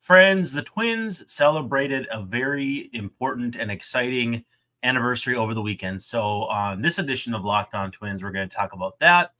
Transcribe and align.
Friends, 0.00 0.50
the 0.50 0.62
Twins 0.62 1.30
celebrated 1.30 2.08
a 2.10 2.22
very 2.22 2.88
important 2.94 3.54
and 3.54 3.70
exciting 3.70 4.42
anniversary 4.82 5.36
over 5.36 5.52
the 5.52 5.60
weekend. 5.60 6.00
So, 6.00 6.44
on 6.44 6.80
this 6.80 6.98
edition 6.98 7.34
of 7.34 7.44
Locked 7.44 7.74
On 7.74 7.90
Twins, 7.90 8.22
we're 8.22 8.30
going 8.30 8.48
to 8.48 8.56
talk 8.56 8.72
about 8.72 8.98
that. 9.00 9.32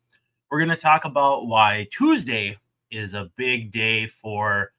We're 0.50 0.58
going 0.58 0.68
to 0.68 0.76
talk 0.76 1.06
about 1.06 1.46
why 1.46 1.88
Tuesday 1.90 2.58
is 2.90 3.14
a 3.14 3.30
big 3.36 3.70
day 3.70 4.06
for 4.06 4.72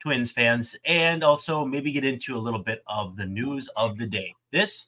Twins 0.00 0.32
fans 0.32 0.74
and 0.84 1.22
also 1.22 1.64
maybe 1.64 1.92
get 1.92 2.04
into 2.04 2.36
a 2.36 2.40
little 2.40 2.58
bit 2.58 2.82
of 2.88 3.14
the 3.14 3.26
news 3.26 3.68
of 3.76 3.96
the 3.96 4.06
day. 4.06 4.34
This 4.50 4.86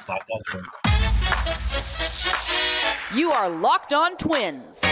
is 0.00 0.08
Locked 0.08 0.28
On 0.32 0.40
Twins. 0.50 0.78
You 3.14 3.30
are 3.30 3.48
Locked 3.48 3.92
On 3.92 4.16
Twins 4.16 4.82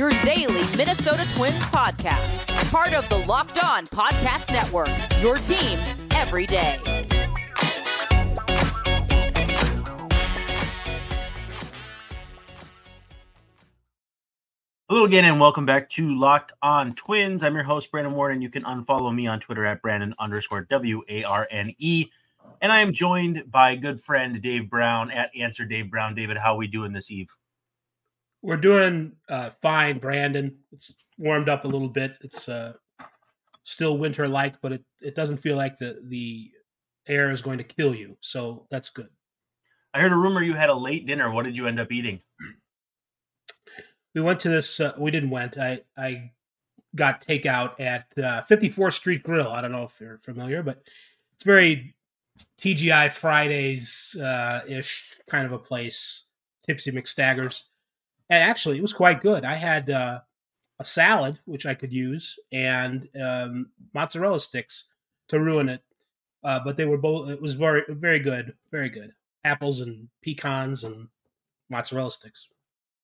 your 0.00 0.10
daily 0.22 0.66
Minnesota 0.78 1.28
Twins 1.28 1.62
podcast. 1.64 2.72
Part 2.72 2.94
of 2.94 3.06
the 3.10 3.18
Locked 3.26 3.62
On 3.62 3.86
Podcast 3.88 4.50
Network. 4.50 4.88
Your 5.20 5.36
team 5.36 5.78
every 6.12 6.46
day. 6.46 6.78
Hello 14.88 15.04
again, 15.04 15.26
and 15.26 15.38
welcome 15.38 15.66
back 15.66 15.90
to 15.90 16.16
Locked 16.16 16.52
On 16.62 16.94
Twins. 16.94 17.42
I'm 17.42 17.52
your 17.52 17.62
host, 17.62 17.90
Brandon 17.90 18.14
Warne. 18.14 18.40
You 18.40 18.48
can 18.48 18.62
unfollow 18.62 19.14
me 19.14 19.26
on 19.26 19.38
Twitter 19.38 19.66
at 19.66 19.82
Brandon 19.82 20.14
underscore 20.18 20.62
W 20.70 21.02
A 21.10 21.24
R 21.24 21.46
N 21.50 21.74
E. 21.76 22.06
And 22.62 22.72
I 22.72 22.80
am 22.80 22.94
joined 22.94 23.44
by 23.50 23.76
good 23.76 24.00
friend 24.00 24.40
Dave 24.40 24.70
Brown 24.70 25.10
at 25.10 25.30
Answer 25.38 25.66
Dave 25.66 25.90
Brown. 25.90 26.14
David, 26.14 26.38
how 26.38 26.54
are 26.54 26.58
we 26.58 26.68
doing 26.68 26.94
this 26.94 27.10
eve? 27.10 27.28
We're 28.42 28.56
doing 28.56 29.12
uh, 29.28 29.50
fine, 29.60 29.98
Brandon. 29.98 30.56
It's 30.72 30.92
warmed 31.18 31.48
up 31.48 31.64
a 31.64 31.68
little 31.68 31.88
bit. 31.88 32.16
It's 32.22 32.48
uh, 32.48 32.72
still 33.64 33.98
winter 33.98 34.26
like, 34.26 34.60
but 34.60 34.72
it, 34.72 34.84
it 35.02 35.14
doesn't 35.14 35.36
feel 35.36 35.56
like 35.56 35.76
the, 35.76 36.00
the 36.04 36.50
air 37.06 37.30
is 37.30 37.42
going 37.42 37.58
to 37.58 37.64
kill 37.64 37.94
you. 37.94 38.16
So 38.20 38.66
that's 38.70 38.90
good. 38.90 39.08
I 39.92 40.00
heard 40.00 40.12
a 40.12 40.16
rumor 40.16 40.42
you 40.42 40.54
had 40.54 40.70
a 40.70 40.74
late 40.74 41.06
dinner. 41.06 41.30
What 41.30 41.44
did 41.44 41.56
you 41.56 41.66
end 41.66 41.80
up 41.80 41.92
eating? 41.92 42.20
We 44.14 44.20
went 44.20 44.40
to 44.40 44.48
this. 44.48 44.80
Uh, 44.80 44.92
we 44.98 45.10
didn't 45.10 45.30
went. 45.30 45.58
I 45.58 45.80
I 45.96 46.30
got 46.96 47.24
takeout 47.24 47.78
at 47.80 48.06
uh, 48.18 48.42
54th 48.48 48.94
Street 48.94 49.22
Grill. 49.22 49.48
I 49.48 49.60
don't 49.60 49.72
know 49.72 49.84
if 49.84 50.00
you're 50.00 50.18
familiar, 50.18 50.62
but 50.62 50.82
it's 51.34 51.44
very 51.44 51.94
TGI 52.58 53.12
Fridays 53.12 54.16
uh, 54.20 54.60
ish 54.66 55.18
kind 55.28 55.46
of 55.46 55.52
a 55.52 55.58
place. 55.58 56.24
Tipsy 56.64 56.92
McStaggers 56.92 57.64
and 58.30 58.42
actually 58.42 58.78
it 58.78 58.82
was 58.82 58.92
quite 58.92 59.20
good. 59.20 59.44
I 59.44 59.56
had 59.56 59.90
uh, 59.90 60.20
a 60.78 60.84
salad 60.84 61.38
which 61.44 61.66
I 61.66 61.74
could 61.74 61.92
use 61.92 62.38
and 62.52 63.08
um, 63.20 63.70
mozzarella 63.92 64.40
sticks 64.40 64.84
to 65.28 65.40
ruin 65.40 65.68
it, 65.68 65.82
uh, 66.42 66.60
but 66.64 66.76
they 66.76 66.86
were 66.86 66.98
both. 66.98 67.28
It 67.28 67.42
was 67.42 67.54
very 67.54 67.82
very 67.88 68.20
good, 68.20 68.54
very 68.70 68.88
good. 68.88 69.12
Apples 69.44 69.80
and 69.80 70.08
pecans 70.22 70.84
and 70.84 71.08
mozzarella 71.68 72.10
sticks. 72.10 72.48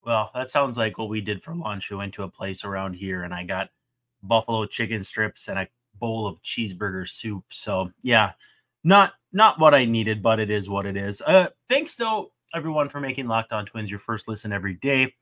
Well, 0.05 0.31
that 0.33 0.49
sounds 0.49 0.77
like 0.77 0.97
what 0.97 1.09
we 1.09 1.21
did 1.21 1.43
for 1.43 1.53
lunch. 1.55 1.89
We 1.89 1.97
went 1.97 2.13
to 2.15 2.23
a 2.23 2.29
place 2.29 2.63
around 2.63 2.93
here, 2.93 3.23
and 3.23 3.33
I 3.33 3.43
got 3.43 3.69
buffalo 4.23 4.65
chicken 4.65 5.03
strips 5.03 5.47
and 5.47 5.59
a 5.59 5.67
bowl 5.99 6.27
of 6.27 6.41
cheeseburger 6.41 7.07
soup. 7.07 7.43
So 7.49 7.91
yeah, 8.01 8.31
not 8.83 9.13
not 9.33 9.59
what 9.59 9.73
I 9.73 9.85
needed, 9.85 10.23
but 10.23 10.39
it 10.39 10.49
is 10.49 10.69
what 10.69 10.85
it 10.85 10.95
is. 10.95 11.21
Uh, 11.21 11.49
thanks 11.69 11.95
though 11.95 12.31
everyone 12.53 12.89
for 12.89 12.99
making 12.99 13.27
Locked 13.27 13.51
On 13.51 13.65
Twins 13.65 13.91
your 13.91 13.99
first 13.99 14.27
listen 14.27 14.53
every 14.53 14.75
day. 14.75 15.13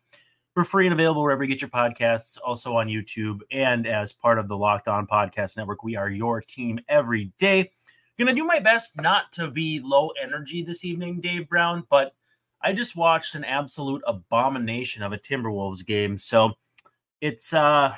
We're 0.56 0.64
free 0.64 0.86
and 0.86 0.94
available 0.94 1.23
wherever 1.23 1.44
you 1.44 1.50
get 1.50 1.62
your 1.62 1.70
podcasts, 1.70 2.38
also 2.44 2.76
on 2.78 2.88
YouTube. 2.88 3.42
And 3.52 3.88
as 3.88 4.14
part 4.14 4.40
of 4.40 4.48
the 4.48 4.56
Locked 4.56 4.88
On 4.88 5.06
Podcast 5.06 5.58
Network, 5.58 5.84
we 5.84 5.95
are 5.95 6.09
your 6.09 6.40
team 6.42 6.80
every 6.88 7.32
day. 7.40 7.72
Gonna 8.17 8.34
do 8.34 8.45
my 8.45 8.59
best 8.59 9.02
not 9.02 9.32
to 9.34 9.52
be 9.52 9.82
low 9.84 10.12
energy 10.22 10.64
this 10.64 10.86
evening, 10.86 11.20
Dave 11.20 11.50
Brown, 11.50 11.83
but 11.89 12.14
I 12.61 12.72
just 12.72 12.95
watched 12.95 13.36
an 13.36 13.44
absolute 13.44 14.02
abomination 14.08 15.04
of 15.04 15.11
a 15.11 15.17
Timberwolves 15.17 15.86
game. 15.86 16.17
So 16.17 16.54
it's 17.20 17.54
uh 17.54 17.94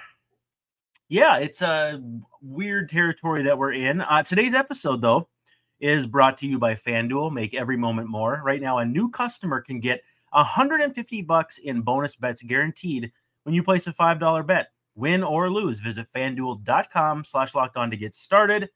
yeah, 1.09 1.37
it's 1.37 1.61
a 1.61 2.01
weird 2.41 2.89
territory 2.89 3.43
that 3.43 3.57
we're 3.57 3.73
in. 3.73 4.01
Uh, 4.01 4.23
today's 4.23 4.53
episode, 4.53 5.01
though, 5.01 5.29
is 5.79 6.07
brought 6.07 6.37
to 6.37 6.47
you 6.47 6.57
by 6.59 6.75
FanDuel. 6.75 7.31
Make 7.31 7.53
every 7.53 7.77
moment 7.77 8.09
more. 8.09 8.41
Right 8.43 8.61
now, 8.61 8.79
a 8.79 8.85
new 8.85 9.09
customer 9.09 9.61
can 9.61 9.79
get 9.79 10.01
150 10.31 11.21
bucks 11.23 11.57
in 11.59 11.81
bonus 11.81 12.15
bets 12.15 12.41
guaranteed 12.41 13.11
when 13.43 13.55
you 13.55 13.63
place 13.63 13.87
a 13.87 13.93
$5 13.93 14.45
bet. 14.45 14.71
Win 14.95 15.23
or 15.23 15.51
lose, 15.51 15.79
visit 15.79 16.07
fanduel.com 16.15 17.23
slash 17.23 17.53
locked 17.53 17.77
on 17.77 17.91
to 17.91 17.97
get 17.97 18.15
started. 18.15 18.69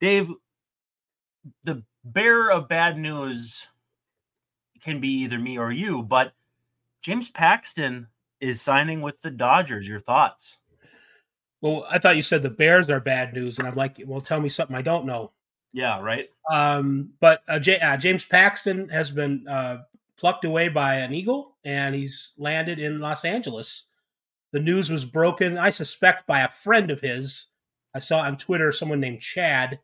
Dave, 0.00 0.30
the 1.62 1.84
bearer 2.04 2.50
of 2.50 2.68
bad 2.68 2.98
news 2.98 3.68
can 4.80 5.00
be 5.00 5.08
either 5.08 5.38
me 5.38 5.56
or 5.56 5.70
you, 5.70 6.02
but 6.02 6.32
James 7.02 7.30
Paxton 7.30 8.08
is 8.40 8.60
signing 8.60 9.02
with 9.02 9.20
the 9.20 9.30
Dodgers. 9.30 9.86
Your 9.86 10.00
thoughts? 10.00 10.58
Well, 11.60 11.86
I 11.88 11.98
thought 11.98 12.16
you 12.16 12.22
said 12.22 12.42
the 12.42 12.50
Bears 12.50 12.90
are 12.90 13.00
bad 13.00 13.34
news, 13.34 13.58
and 13.58 13.68
I'm 13.68 13.74
like, 13.74 14.00
well, 14.06 14.20
tell 14.20 14.40
me 14.40 14.48
something 14.48 14.74
I 14.74 14.82
don't 14.82 15.06
know. 15.06 15.32
Yeah, 15.72 16.00
right. 16.00 16.28
Um, 16.50 17.10
but 17.20 17.42
uh, 17.48 17.58
J- 17.58 17.78
uh, 17.78 17.96
James 17.96 18.24
Paxton 18.24 18.88
has 18.88 19.10
been 19.10 19.46
uh, 19.46 19.78
plucked 20.18 20.44
away 20.44 20.68
by 20.68 20.96
an 20.96 21.14
eagle, 21.14 21.56
and 21.64 21.94
he's 21.94 22.34
landed 22.38 22.78
in 22.78 22.98
Los 22.98 23.24
Angeles. 23.24 23.84
The 24.52 24.60
news 24.60 24.90
was 24.90 25.04
broken, 25.04 25.58
I 25.58 25.70
suspect, 25.70 26.26
by 26.26 26.40
a 26.40 26.48
friend 26.48 26.90
of 26.90 27.00
his. 27.00 27.46
I 27.94 28.00
saw 28.00 28.20
on 28.20 28.36
Twitter 28.36 28.72
someone 28.72 29.00
named 29.00 29.20
Chad 29.20 29.78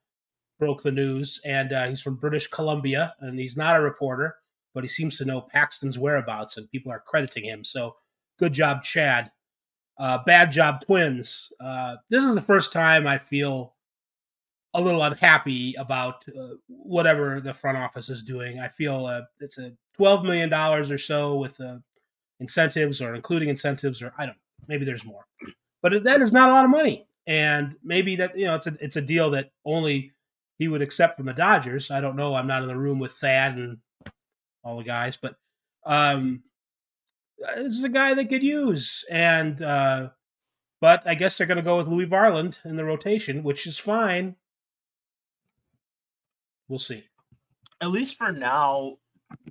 broke 0.58 0.82
the 0.82 0.90
news, 0.90 1.40
and 1.44 1.72
uh, 1.72 1.86
he's 1.86 2.02
from 2.02 2.16
British 2.16 2.48
Columbia, 2.48 3.14
and 3.20 3.38
he's 3.38 3.56
not 3.56 3.76
a 3.76 3.82
reporter, 3.82 4.36
but 4.74 4.82
he 4.82 4.88
seems 4.88 5.18
to 5.18 5.24
know 5.24 5.40
Paxton's 5.40 5.98
whereabouts, 5.98 6.56
and 6.56 6.70
people 6.70 6.90
are 6.90 7.02
crediting 7.06 7.44
him. 7.44 7.64
So, 7.64 7.94
good 8.38 8.52
job, 8.52 8.82
Chad. 8.82 9.30
Uh, 9.98 10.18
bad 10.26 10.50
job, 10.50 10.80
Twins. 10.84 11.52
Uh, 11.60 11.96
this 12.10 12.24
is 12.24 12.34
the 12.34 12.42
first 12.42 12.72
time 12.72 13.06
I 13.06 13.18
feel 13.18 13.75
a 14.76 14.80
little 14.80 15.02
unhappy 15.02 15.74
about 15.78 16.24
uh, 16.28 16.54
whatever 16.68 17.40
the 17.40 17.52
front 17.52 17.78
office 17.78 18.10
is 18.10 18.22
doing. 18.22 18.60
I 18.60 18.68
feel 18.68 19.06
uh, 19.06 19.22
it's 19.40 19.58
a 19.58 19.72
twelve 19.94 20.22
million 20.22 20.50
dollars 20.50 20.90
or 20.90 20.98
so 20.98 21.36
with 21.36 21.58
uh, 21.60 21.78
incentives 22.40 23.00
or 23.00 23.14
including 23.14 23.48
incentives, 23.48 24.02
or 24.02 24.12
I 24.18 24.26
don't. 24.26 24.34
Know, 24.34 24.66
maybe 24.68 24.84
there's 24.84 25.04
more, 25.04 25.26
but 25.82 26.04
that 26.04 26.20
is 26.20 26.32
not 26.32 26.50
a 26.50 26.52
lot 26.52 26.64
of 26.64 26.70
money, 26.70 27.06
and 27.26 27.76
maybe 27.82 28.16
that 28.16 28.38
you 28.38 28.44
know 28.44 28.54
it's 28.54 28.66
a 28.66 28.76
it's 28.80 28.96
a 28.96 29.02
deal 29.02 29.30
that 29.30 29.50
only 29.64 30.12
he 30.58 30.68
would 30.68 30.82
accept 30.82 31.16
from 31.16 31.26
the 31.26 31.32
Dodgers. 31.32 31.90
I 31.90 32.00
don't 32.00 32.16
know. 32.16 32.34
I'm 32.34 32.46
not 32.46 32.62
in 32.62 32.68
the 32.68 32.76
room 32.76 32.98
with 32.98 33.12
Thad 33.12 33.56
and 33.56 33.78
all 34.62 34.76
the 34.76 34.84
guys, 34.84 35.16
but 35.16 35.36
um, 35.86 36.42
this 37.56 37.72
is 37.72 37.84
a 37.84 37.88
guy 37.88 38.12
they 38.12 38.26
could 38.26 38.42
use, 38.42 39.06
and 39.10 39.62
uh, 39.62 40.10
but 40.82 41.02
I 41.06 41.14
guess 41.14 41.38
they're 41.38 41.46
going 41.46 41.56
to 41.56 41.62
go 41.62 41.78
with 41.78 41.88
Louis 41.88 42.06
Varland 42.06 42.62
in 42.66 42.76
the 42.76 42.84
rotation, 42.84 43.42
which 43.42 43.66
is 43.66 43.78
fine 43.78 44.36
we'll 46.68 46.78
see. 46.78 47.04
At 47.80 47.90
least 47.90 48.16
for 48.16 48.32
now, 48.32 48.96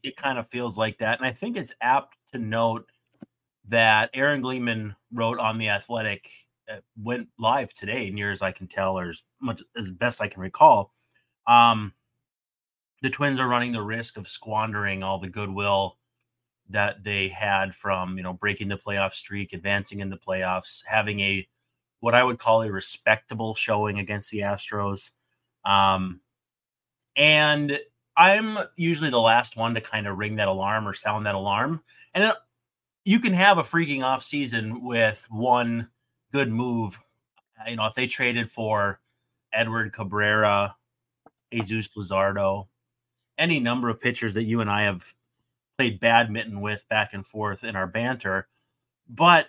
it 0.04 0.18
kind 0.18 0.40
of 0.40 0.48
feels 0.48 0.78
like 0.78 0.98
that. 1.00 1.20
And 1.20 1.28
I 1.28 1.32
think 1.32 1.58
it's 1.58 1.74
apt 1.82 2.16
to 2.32 2.40
note 2.40 2.90
that 3.68 4.10
Aaron 4.14 4.42
Gleeman 4.42 4.96
wrote 5.14 5.40
on 5.40 5.58
The 5.58 5.70
Athletic, 5.70 6.30
uh, 6.72 6.78
went 7.02 7.30
live 7.40 7.74
today, 7.74 8.10
near 8.10 8.32
as 8.32 8.42
I 8.42 8.52
can 8.52 8.68
tell, 8.68 8.98
or 8.98 9.10
as 9.10 9.24
much 9.42 9.62
as 9.78 9.92
best 9.92 10.22
I 10.22 10.28
can 10.28 10.42
recall. 10.42 10.94
Um, 11.48 11.94
the 13.02 13.10
Twins 13.10 13.40
are 13.40 13.48
running 13.48 13.72
the 13.72 13.82
risk 13.82 14.18
of 14.18 14.28
squandering 14.28 15.04
all 15.04 15.20
the 15.20 15.30
goodwill 15.30 15.98
that 16.70 17.04
they 17.04 17.28
had 17.28 17.76
from, 17.76 18.18
you 18.18 18.24
know, 18.24 18.34
breaking 18.34 18.68
the 18.68 18.78
playoff 18.78 19.14
streak, 19.14 19.54
advancing 19.54 20.00
in 20.00 20.10
the 20.10 20.18
playoffs, 20.18 20.84
having 20.86 21.20
a 21.20 21.48
what 22.00 22.16
I 22.16 22.24
would 22.24 22.40
call 22.40 22.62
a 22.62 22.72
respectable 22.72 23.56
showing 23.56 24.00
against 24.00 24.32
the 24.32 24.40
Astros. 24.40 25.12
Um, 25.66 26.22
and 27.16 27.80
I'm 28.18 28.58
usually 28.76 29.10
the 29.10 29.20
last 29.20 29.58
one 29.58 29.74
to 29.76 29.82
kind 29.82 30.08
of 30.08 30.18
ring 30.18 30.36
that 30.38 30.48
alarm 30.48 30.88
or 30.88 30.94
sound 30.94 31.26
that 31.26 31.36
alarm. 31.36 31.82
And 32.14 32.24
it, 32.24 32.36
you 33.04 33.20
can 33.20 33.34
have 33.34 33.58
a 33.58 33.64
freaking 33.64 34.04
off 34.04 34.24
season 34.24 34.84
with 34.84 35.26
one 35.30 35.90
good 36.32 36.52
move. 36.52 37.00
You 37.68 37.76
know, 37.76 37.86
if 37.88 37.96
they 37.96 38.08
traded 38.08 38.50
for 38.50 39.00
Edward 39.54 39.94
Cabrera, 39.94 40.76
Jesus 41.52 41.90
Luzardo, 41.96 42.68
any 43.38 43.60
number 43.60 43.90
of 43.90 44.00
pitchers 44.00 44.34
that 44.34 44.44
you 44.44 44.62
and 44.62 44.70
I 44.70 44.84
have 44.84 45.06
played 45.78 46.00
badminton 46.00 46.62
with 46.62 46.88
back 46.90 47.14
and 47.14 47.26
forth 47.26 47.64
in 47.64 47.76
our 47.76 47.88
banter. 47.88 48.48
But 49.10 49.48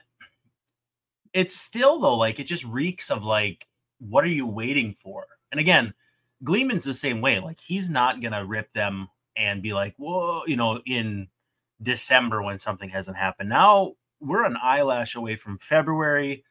it's 1.32 1.56
still 1.56 2.00
though, 2.00 2.16
like 2.16 2.40
it 2.40 2.44
just 2.44 2.64
reeks 2.64 3.10
of 3.10 3.24
like, 3.24 3.66
what 3.98 4.24
are 4.24 4.28
you 4.28 4.46
waiting 4.46 4.92
for? 4.92 5.24
And 5.50 5.60
again, 5.60 5.94
Gleeman's 6.44 6.84
the 6.84 6.94
same 6.94 7.20
way. 7.20 7.40
Like 7.40 7.60
he's 7.60 7.90
not 7.90 8.20
gonna 8.20 8.44
rip 8.44 8.72
them 8.72 9.08
and 9.36 9.62
be 9.62 9.72
like, 9.72 9.94
whoa, 9.96 10.42
you 10.46 10.56
know, 10.56 10.80
in 10.86 11.28
December 11.82 12.42
when 12.42 12.58
something 12.58 12.88
hasn't 12.88 13.16
happened. 13.16 13.48
Now 13.48 13.94
we're 14.20 14.44
an 14.44 14.56
eyelash 14.62 15.14
away 15.14 15.36
from 15.36 15.58
February. 15.58 16.44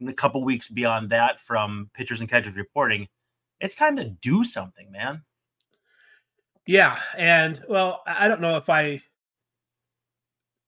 And 0.00 0.08
a 0.08 0.12
couple 0.14 0.44
weeks 0.44 0.68
beyond 0.68 1.10
that 1.10 1.40
from 1.40 1.90
pitchers 1.92 2.20
and 2.20 2.30
catchers 2.30 2.56
reporting, 2.56 3.08
it's 3.60 3.74
time 3.74 3.96
to 3.96 4.04
do 4.04 4.44
something, 4.44 4.92
man. 4.92 5.22
Yeah, 6.66 6.98
and 7.16 7.60
well, 7.68 8.02
I 8.06 8.28
don't 8.28 8.40
know 8.40 8.56
if 8.58 8.68
I 8.68 9.02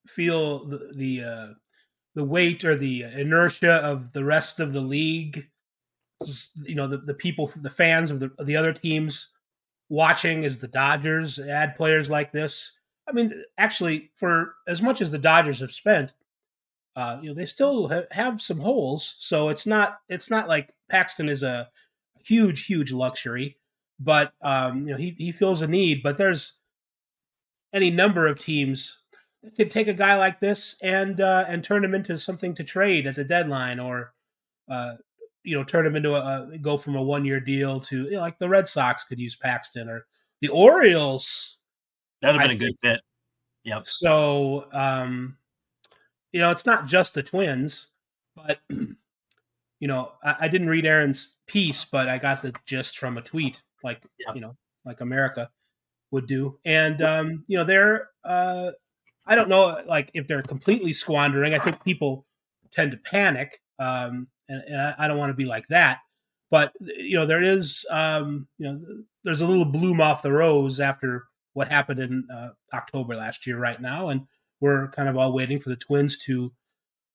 feel 0.09 0.65
the 0.65 0.93
the 0.95 1.25
uh, 1.25 1.47
the 2.15 2.25
weight 2.25 2.65
or 2.65 2.75
the 2.75 3.03
inertia 3.03 3.75
of 3.75 4.13
the 4.13 4.25
rest 4.25 4.61
of 4.61 4.73
the 4.73 4.81
league. 4.81 5.47
You 6.65 6.75
know, 6.75 6.87
the, 6.87 6.99
the 6.99 7.15
people, 7.15 7.53
the 7.57 7.71
fans 7.71 8.11
of 8.11 8.21
the 8.21 8.31
of 8.39 8.47
the 8.47 8.57
other 8.57 8.73
teams 8.73 9.31
watching 9.89 10.45
as 10.45 10.59
the 10.59 10.69
Dodgers 10.69 11.39
add 11.39 11.77
players 11.77 12.09
like 12.11 12.33
this. 12.33 12.73
I 13.09 13.13
mean, 13.13 13.43
actually, 13.59 14.11
for 14.15 14.55
as 14.69 14.81
much 14.81 15.01
as 15.01 15.11
the 15.11 15.19
Dodgers 15.19 15.61
have 15.61 15.73
spent, 15.73 16.15
uh, 16.97 17.19
you 17.21 17.29
know, 17.29 17.35
they 17.35 17.45
still 17.45 17.89
ha- 17.89 18.03
have 18.13 18.41
some 18.41 18.61
holes. 18.61 19.15
So 19.19 19.49
it's 19.49 19.67
not 19.67 19.99
it's 20.09 20.31
not 20.31 20.49
like 20.49 20.73
Paxton 20.89 21.29
is 21.29 21.43
a 21.43 21.69
huge, 22.25 22.67
huge 22.67 22.93
luxury, 22.93 23.57
but 23.99 24.33
um, 24.43 24.87
you 24.87 24.93
know, 24.93 24.99
he 24.99 25.15
he 25.19 25.33
feels 25.33 25.63
a 25.63 25.67
need. 25.67 26.03
But 26.03 26.17
there's 26.17 26.55
any 27.73 27.91
number 27.91 28.27
of 28.27 28.39
teams 28.39 29.03
that 29.43 29.57
could 29.57 29.71
take 29.71 29.89
a 29.89 29.95
guy 29.95 30.17
like 30.17 30.41
this 30.41 30.77
and 30.83 31.21
uh, 31.21 31.45
and 31.49 31.65
turn 31.65 31.85
him 31.85 31.95
into 31.95 32.19
something 32.19 32.55
to 32.55 32.65
trade 32.65 33.07
at 33.07 33.17
the 33.17 33.25
deadline, 33.25 33.81
or 33.81 34.13
uh, 34.69 34.95
you 35.51 35.57
know, 35.57 35.65
turn 35.65 35.85
him 35.85 35.97
into 35.97 36.15
a, 36.15 36.49
a 36.53 36.59
go 36.59 36.77
from 36.77 36.95
a 36.95 37.03
one 37.03 37.25
year 37.25 37.41
deal 37.41 37.81
to 37.81 38.05
you 38.05 38.13
know, 38.13 38.21
like 38.21 38.39
the 38.39 38.49
Red 38.49 38.69
Sox 38.69 39.03
could 39.03 39.19
use 39.19 39.35
Paxton 39.35 39.89
or 39.89 40.07
the 40.41 40.49
Orioles. 40.49 41.59
That'd 42.23 42.41
have 42.41 42.49
been 42.49 42.53
I 42.53 42.65
a 42.65 42.69
good 42.69 42.79
fit. 42.81 43.01
Yep. 43.65 43.85
So, 43.85 44.67
um, 44.73 45.37
you 46.31 46.41
know, 46.41 46.53
it's 46.53 46.67
not 46.67 46.87
just 46.87 47.15
the 47.15 47.23
Twins, 47.25 47.89
but 48.37 48.61
you 48.71 49.89
know, 49.89 50.13
I, 50.23 50.37
I, 50.43 50.49
didn't 50.49 50.69
read 50.69 50.87
Aaron's 50.87 51.35
piece, 51.49 51.85
but 51.85 52.09
I 52.09 52.19
got 52.19 52.43
the 52.43 52.55
gist 52.65 52.97
from 52.97 53.19
a 53.19 53.23
tweet, 53.23 53.61
like 53.83 54.01
yep. 54.25 54.37
you 54.37 54.41
know, 54.41 54.57
like 54.85 55.01
America 55.01 55.51
would 56.13 56.29
do. 56.29 56.61
And 56.65 57.03
um, 57.03 57.45
you 57.49 57.59
know, 57.59 57.65
they're 57.65 58.11
uh, 58.23 58.71
I 59.27 59.35
don't 59.35 59.49
know, 59.49 59.83
like 59.85 60.13
if 60.15 60.29
they're 60.29 60.43
completely 60.43 60.93
squandering. 60.93 61.55
I 61.55 61.59
think 61.59 61.83
people 61.83 62.25
tend 62.71 62.93
to 62.93 62.97
panic, 62.99 63.61
um, 63.81 64.29
and, 64.51 64.63
and 64.67 64.81
I, 64.81 64.95
I 64.99 65.09
don't 65.09 65.19
want 65.19 65.31
to 65.31 65.35
be 65.35 65.47
like 65.47 65.69
that. 65.69 65.99
But 66.51 66.73
you 66.81 67.17
know, 67.17 67.27
there 67.27 67.43
is, 67.43 67.87
um, 67.91 68.49
you 68.59 68.67
know, 68.67 68.81
there's 69.25 69.41
a 69.41 69.47
little 69.47 69.65
bloom 69.65 70.01
off 70.01 70.23
the 70.23 70.33
rose 70.33 70.81
after 70.81 71.25
what 71.53 71.69
happened 71.69 72.01
in 72.01 72.25
uh, 72.33 72.51
October 72.75 73.15
last 73.15 73.47
year, 73.47 73.59
right 73.59 73.81
now, 73.81 74.09
and 74.09 74.23
we're 74.61 74.89
kind 74.89 75.09
of 75.09 75.17
all 75.17 75.33
waiting 75.33 75.61
for 75.61 75.71
the 75.71 75.77
Twins 75.77 76.19
to, 76.19 76.53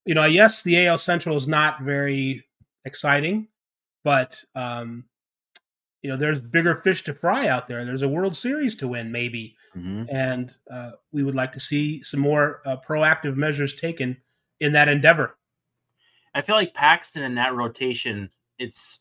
you 0.06 0.16
know, 0.16 0.26
yes, 0.26 0.64
the 0.64 0.88
AL 0.88 0.98
Central 0.98 1.36
is 1.36 1.48
not 1.48 1.82
very 1.82 2.46
exciting, 2.86 3.48
but 4.04 4.42
um, 4.56 5.06
you 6.02 6.10
know, 6.10 6.18
there's 6.18 6.40
bigger 6.40 6.82
fish 6.84 7.04
to 7.04 7.14
fry 7.14 7.48
out 7.48 7.68
there. 7.68 7.84
There's 7.84 8.04
a 8.04 8.08
World 8.08 8.36
Series 8.36 8.76
to 8.78 8.88
win, 8.88 9.12
maybe, 9.12 9.56
mm-hmm. 9.76 10.04
and 10.10 10.56
uh, 10.72 10.92
we 11.12 11.24
would 11.24 11.36
like 11.36 11.52
to 11.54 11.60
see 11.60 12.02
some 12.04 12.22
more 12.22 12.62
uh, 12.66 12.78
proactive 12.88 13.36
measures 13.36 13.74
taken 13.74 14.18
in 14.62 14.74
that 14.74 14.88
endeavor. 14.88 15.38
I 16.36 16.42
feel 16.42 16.56
like 16.56 16.74
Paxton 16.74 17.24
in 17.24 17.36
that 17.36 17.56
rotation, 17.56 18.30
it's 18.60 19.00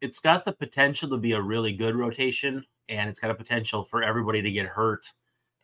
it's 0.00 0.20
got 0.20 0.44
the 0.44 0.52
potential 0.52 1.08
to 1.10 1.18
be 1.18 1.32
a 1.32 1.40
really 1.40 1.72
good 1.72 1.96
rotation, 1.96 2.64
and 2.88 3.10
it's 3.10 3.20
got 3.20 3.30
a 3.30 3.34
potential 3.34 3.84
for 3.84 4.02
everybody 4.02 4.40
to 4.40 4.50
get 4.50 4.66
hurt 4.66 5.12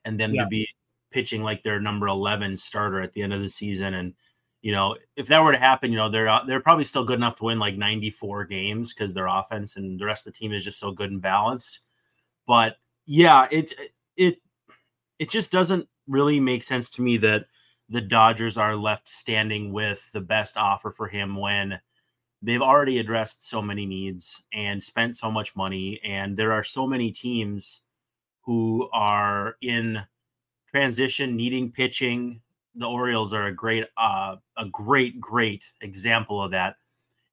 and 0.04 0.18
them 0.18 0.34
yeah. 0.34 0.42
to 0.42 0.48
be 0.48 0.68
pitching 1.10 1.42
like 1.42 1.62
their 1.62 1.80
number 1.80 2.06
11 2.06 2.56
starter 2.56 3.00
at 3.00 3.12
the 3.12 3.22
end 3.22 3.32
of 3.32 3.40
the 3.40 3.48
season. 3.48 3.94
And, 3.94 4.14
you 4.62 4.72
know, 4.72 4.96
if 5.16 5.26
that 5.26 5.42
were 5.42 5.52
to 5.52 5.58
happen, 5.58 5.90
you 5.90 5.98
know, 5.98 6.08
they're, 6.08 6.40
they're 6.46 6.60
probably 6.60 6.84
still 6.84 7.04
good 7.04 7.18
enough 7.18 7.36
to 7.36 7.44
win 7.44 7.58
like 7.58 7.76
94 7.76 8.44
games 8.44 8.92
because 8.92 9.12
their 9.12 9.26
offense 9.26 9.76
and 9.76 9.98
the 9.98 10.04
rest 10.04 10.26
of 10.26 10.32
the 10.32 10.38
team 10.38 10.52
is 10.52 10.64
just 10.64 10.78
so 10.78 10.92
good 10.92 11.10
and 11.10 11.20
balanced. 11.20 11.80
But 12.46 12.76
yeah, 13.06 13.48
it, 13.50 13.72
it, 14.16 14.38
it 15.18 15.30
just 15.30 15.50
doesn't 15.50 15.88
really 16.06 16.40
make 16.40 16.62
sense 16.62 16.90
to 16.90 17.02
me 17.02 17.16
that 17.18 17.46
the 17.90 18.00
Dodgers 18.00 18.56
are 18.56 18.76
left 18.76 19.08
standing 19.08 19.72
with 19.72 20.08
the 20.12 20.20
best 20.20 20.56
offer 20.56 20.90
for 20.90 21.08
him 21.08 21.36
when 21.36 21.78
they've 22.40 22.62
already 22.62 23.00
addressed 23.00 23.46
so 23.46 23.60
many 23.60 23.84
needs 23.84 24.42
and 24.52 24.82
spent 24.82 25.16
so 25.16 25.30
much 25.30 25.56
money. 25.56 26.00
And 26.04 26.36
there 26.36 26.52
are 26.52 26.64
so 26.64 26.86
many 26.86 27.10
teams 27.10 27.82
who 28.42 28.88
are 28.92 29.56
in 29.60 30.00
transition, 30.70 31.36
needing 31.36 31.70
pitching. 31.72 32.40
The 32.76 32.86
Orioles 32.86 33.34
are 33.34 33.46
a 33.46 33.52
great, 33.52 33.86
uh, 33.96 34.36
a 34.56 34.66
great, 34.66 35.20
great 35.20 35.72
example 35.80 36.42
of 36.42 36.52
that. 36.52 36.76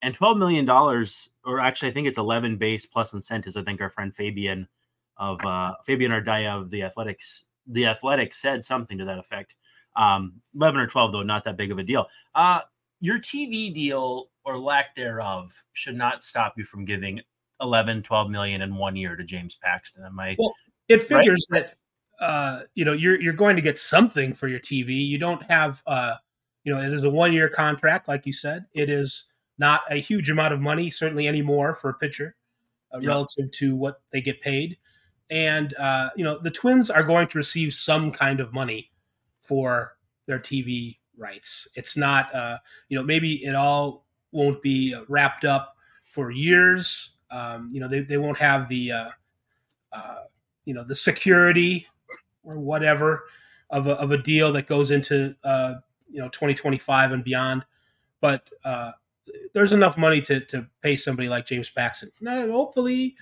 And 0.01 0.13
twelve 0.13 0.37
million 0.37 0.65
dollars, 0.65 1.29
or 1.45 1.59
actually, 1.59 1.89
I 1.89 1.91
think 1.91 2.07
it's 2.07 2.17
eleven 2.17 2.57
base 2.57 2.85
plus 2.85 3.13
incentives. 3.13 3.57
I 3.57 3.63
think 3.63 3.79
our 3.81 3.89
friend 3.89 4.13
Fabian 4.13 4.67
of 5.17 5.43
uh, 5.45 5.73
Fabian 5.85 6.11
Ardaya 6.11 6.59
of 6.59 6.69
the 6.69 6.83
Athletics, 6.83 7.45
the 7.65 7.87
Athletics 7.87 8.37
said 8.37 8.63
something 8.65 8.97
to 8.97 9.05
that 9.05 9.17
effect. 9.17 9.55
Um, 9.97 10.33
eleven 10.55 10.79
or 10.79 10.87
twelve, 10.87 11.11
though, 11.11 11.23
not 11.23 11.43
that 11.43 11.57
big 11.57 11.71
of 11.71 11.79
a 11.79 11.83
deal. 11.83 12.07
Uh, 12.35 12.61
your 12.99 13.19
TV 13.19 13.73
deal 13.73 14.29
or 14.45 14.57
lack 14.57 14.95
thereof 14.95 15.51
should 15.73 15.95
not 15.95 16.23
stop 16.23 16.53
you 16.57 16.63
from 16.63 16.85
giving 16.85 17.21
11, 17.61 18.03
12 18.03 18.29
million 18.29 18.61
in 18.61 18.75
one 18.75 18.95
year 18.95 19.15
to 19.15 19.23
James 19.23 19.57
Paxton. 19.61 20.03
Am 20.05 20.19
I? 20.19 20.35
Well, 20.37 20.53
it 20.87 21.01
figures 21.01 21.45
right? 21.51 21.63
that 21.63 21.77
uh, 22.23 22.61
you 22.75 22.85
know 22.85 22.93
you're 22.93 23.19
you're 23.21 23.33
going 23.33 23.55
to 23.55 23.61
get 23.61 23.77
something 23.77 24.33
for 24.33 24.47
your 24.47 24.59
TV. 24.59 25.05
You 25.05 25.17
don't 25.17 25.43
have 25.43 25.83
uh, 25.85 26.15
you 26.63 26.73
know 26.73 26.81
it 26.81 26.93
is 26.93 27.03
a 27.03 27.09
one 27.09 27.33
year 27.33 27.49
contract, 27.49 28.07
like 28.07 28.25
you 28.25 28.33
said. 28.33 28.65
It 28.73 28.89
is 28.89 29.25
not 29.57 29.81
a 29.89 29.95
huge 29.95 30.29
amount 30.29 30.53
of 30.53 30.61
money, 30.61 30.89
certainly 30.89 31.27
anymore 31.27 31.73
for 31.73 31.89
a 31.89 31.93
pitcher 31.95 32.35
uh, 32.93 32.99
yep. 33.01 33.07
relative 33.07 33.51
to 33.51 33.75
what 33.75 34.01
they 34.11 34.21
get 34.21 34.41
paid. 34.41 34.77
And 35.29 35.73
uh, 35.75 36.09
you 36.15 36.23
know 36.23 36.39
the 36.39 36.51
Twins 36.51 36.89
are 36.89 37.03
going 37.03 37.27
to 37.27 37.37
receive 37.37 37.73
some 37.73 38.11
kind 38.11 38.39
of 38.39 38.53
money 38.53 38.91
for 39.47 39.95
their 40.25 40.39
TV 40.39 40.97
rights. 41.17 41.67
It's 41.75 41.95
not 41.97 42.33
uh, 42.35 42.57
you 42.89 42.97
know 42.97 43.03
maybe 43.03 43.43
it 43.45 43.55
all 43.55 44.05
won't 44.31 44.61
be 44.61 44.95
wrapped 45.07 45.45
up 45.45 45.75
for 46.01 46.31
years. 46.31 47.11
Um, 47.31 47.69
you 47.71 47.79
know 47.79 47.87
they, 47.87 48.01
they 48.01 48.17
won't 48.17 48.37
have 48.37 48.67
the 48.67 48.91
uh, 48.91 49.09
uh, 49.91 50.23
you 50.65 50.73
know 50.73 50.83
the 50.83 50.95
security 50.95 51.87
or 52.43 52.59
whatever 52.59 53.23
of 53.69 53.87
a, 53.87 53.93
of 53.93 54.11
a 54.11 54.17
deal 54.17 54.53
that 54.53 54.67
goes 54.67 54.91
into 54.91 55.35
uh, 55.43 55.75
you 56.09 56.19
know 56.19 56.29
2025 56.29 57.11
and 57.11 57.23
beyond. 57.23 57.65
But 58.21 58.49
uh, 58.63 58.91
there's 59.53 59.73
enough 59.73 59.97
money 59.97 60.21
to 60.21 60.41
to 60.41 60.67
pay 60.81 60.95
somebody 60.95 61.29
like 61.29 61.45
James 61.45 61.69
Paxton. 61.69 62.09
Hopefully, 62.49 63.15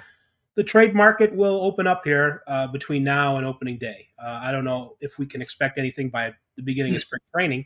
the 0.56 0.64
trade 0.64 0.96
market 0.96 1.34
will 1.36 1.62
open 1.62 1.86
up 1.86 2.04
here 2.04 2.42
uh, 2.48 2.68
between 2.68 3.04
now 3.04 3.38
and 3.38 3.46
opening 3.46 3.78
day. 3.78 4.08
Uh, 4.18 4.40
I 4.42 4.52
don't 4.52 4.64
know 4.64 4.96
if 5.02 5.20
we 5.20 5.26
can 5.26 5.42
expect 5.42 5.78
anything 5.78 6.10
by 6.10 6.34
the 6.56 6.64
beginning 6.64 6.96
of 6.96 7.02
spring 7.02 7.22
training, 7.34 7.66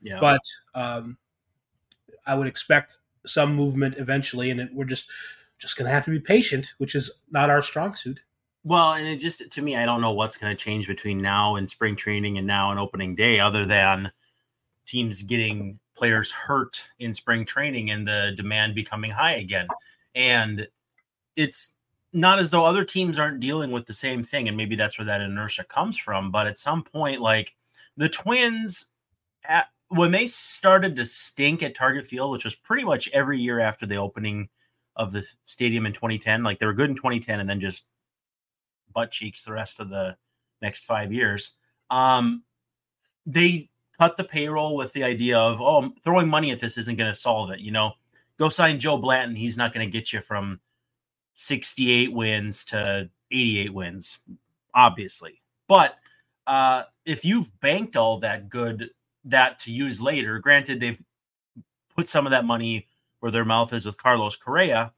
yeah. 0.00 0.18
but 0.20 0.40
um, 0.74 1.18
I 2.26 2.34
would 2.34 2.46
expect 2.46 2.98
some 3.26 3.54
movement 3.54 3.96
eventually, 3.98 4.50
and 4.50 4.60
it, 4.60 4.70
we're 4.72 4.84
just 4.84 5.08
just 5.58 5.76
going 5.76 5.86
to 5.86 5.92
have 5.92 6.04
to 6.06 6.10
be 6.10 6.20
patient, 6.20 6.72
which 6.78 6.94
is 6.94 7.10
not 7.30 7.50
our 7.50 7.60
strong 7.60 7.94
suit. 7.94 8.20
Well, 8.64 8.94
and 8.94 9.06
it 9.06 9.16
just 9.16 9.50
to 9.50 9.62
me, 9.62 9.76
I 9.76 9.84
don't 9.84 10.00
know 10.00 10.12
what's 10.12 10.36
going 10.36 10.56
to 10.56 10.64
change 10.64 10.86
between 10.86 11.20
now 11.20 11.56
and 11.56 11.68
spring 11.68 11.96
training 11.96 12.38
and 12.38 12.46
now 12.46 12.70
and 12.70 12.78
opening 12.78 13.14
day, 13.14 13.40
other 13.40 13.66
than 13.66 14.10
teams 14.86 15.22
getting 15.22 15.78
players 15.96 16.32
hurt 16.32 16.80
in 16.98 17.12
spring 17.12 17.44
training 17.44 17.90
and 17.90 18.06
the 18.06 18.32
demand 18.36 18.74
becoming 18.74 19.10
high 19.10 19.34
again. 19.34 19.68
And 20.14 20.66
it's 21.36 21.72
not 22.12 22.38
as 22.38 22.50
though 22.50 22.64
other 22.64 22.84
teams 22.84 23.18
aren't 23.18 23.40
dealing 23.40 23.70
with 23.70 23.86
the 23.86 23.94
same 23.94 24.22
thing, 24.22 24.48
and 24.48 24.56
maybe 24.56 24.76
that's 24.76 24.98
where 24.98 25.04
that 25.06 25.20
inertia 25.20 25.64
comes 25.64 25.96
from. 25.96 26.30
But 26.30 26.46
at 26.46 26.58
some 26.58 26.82
point, 26.82 27.20
like 27.20 27.54
the 27.96 28.08
Twins, 28.08 28.86
at, 29.44 29.66
when 29.88 30.10
they 30.10 30.26
started 30.26 30.96
to 30.96 31.04
stink 31.04 31.62
at 31.62 31.74
Target 31.74 32.04
Field, 32.04 32.32
which 32.32 32.44
was 32.44 32.54
pretty 32.54 32.84
much 32.84 33.08
every 33.12 33.40
year 33.40 33.60
after 33.60 33.86
the 33.86 33.96
opening 33.96 34.48
of 34.96 35.12
the 35.12 35.24
stadium 35.44 35.86
in 35.86 35.92
2010, 35.92 36.42
like 36.42 36.58
they 36.58 36.66
were 36.66 36.74
good 36.74 36.90
in 36.90 36.96
2010 36.96 37.40
and 37.40 37.48
then 37.48 37.60
just 37.60 37.86
butt 38.92 39.10
cheeks 39.10 39.44
the 39.44 39.52
rest 39.52 39.80
of 39.80 39.88
the 39.88 40.16
next 40.62 40.84
five 40.84 41.12
years. 41.12 41.54
Um, 41.90 42.42
they 43.26 43.68
cut 43.98 44.16
the 44.16 44.24
payroll 44.24 44.76
with 44.76 44.92
the 44.92 45.04
idea 45.04 45.38
of, 45.38 45.60
oh, 45.60 45.92
throwing 46.02 46.28
money 46.28 46.50
at 46.50 46.60
this 46.60 46.78
isn't 46.78 46.96
going 46.96 47.10
to 47.10 47.18
solve 47.18 47.50
it. 47.50 47.60
You 47.60 47.70
know, 47.70 47.92
go 48.38 48.48
sign 48.48 48.80
Joe 48.80 48.96
Blanton. 48.96 49.36
He's 49.36 49.56
not 49.56 49.72
going 49.72 49.86
to 49.86 49.92
get 49.92 50.12
you 50.12 50.20
from 50.20 50.60
68 51.34 52.12
wins 52.12 52.64
to 52.64 53.08
88 53.30 53.72
wins, 53.72 54.18
obviously. 54.74 55.40
But 55.68 55.96
uh, 56.46 56.84
if 57.04 57.24
you've 57.24 57.48
banked 57.60 57.96
all 57.96 58.18
that 58.20 58.48
good 58.48 58.90
that 59.24 59.58
to 59.60 59.72
use 59.72 60.00
later, 60.00 60.38
granted 60.38 60.80
they've 60.80 61.00
put 61.94 62.08
some 62.08 62.26
of 62.26 62.30
that 62.30 62.44
money 62.44 62.88
where 63.20 63.30
their 63.30 63.44
mouth 63.44 63.72
is 63.72 63.86
with 63.86 63.96
Carlos 63.96 64.36
Correa, 64.36 64.92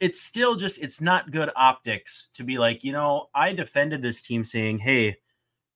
it's 0.00 0.20
still 0.20 0.54
just 0.54 0.80
it's 0.82 1.00
not 1.00 1.30
good 1.30 1.50
optics 1.56 2.28
to 2.34 2.44
be 2.44 2.58
like, 2.58 2.84
you 2.84 2.92
know, 2.92 3.28
I 3.34 3.52
defended 3.52 4.02
this 4.02 4.20
team 4.20 4.44
saying, 4.44 4.78
hey, 4.78 5.16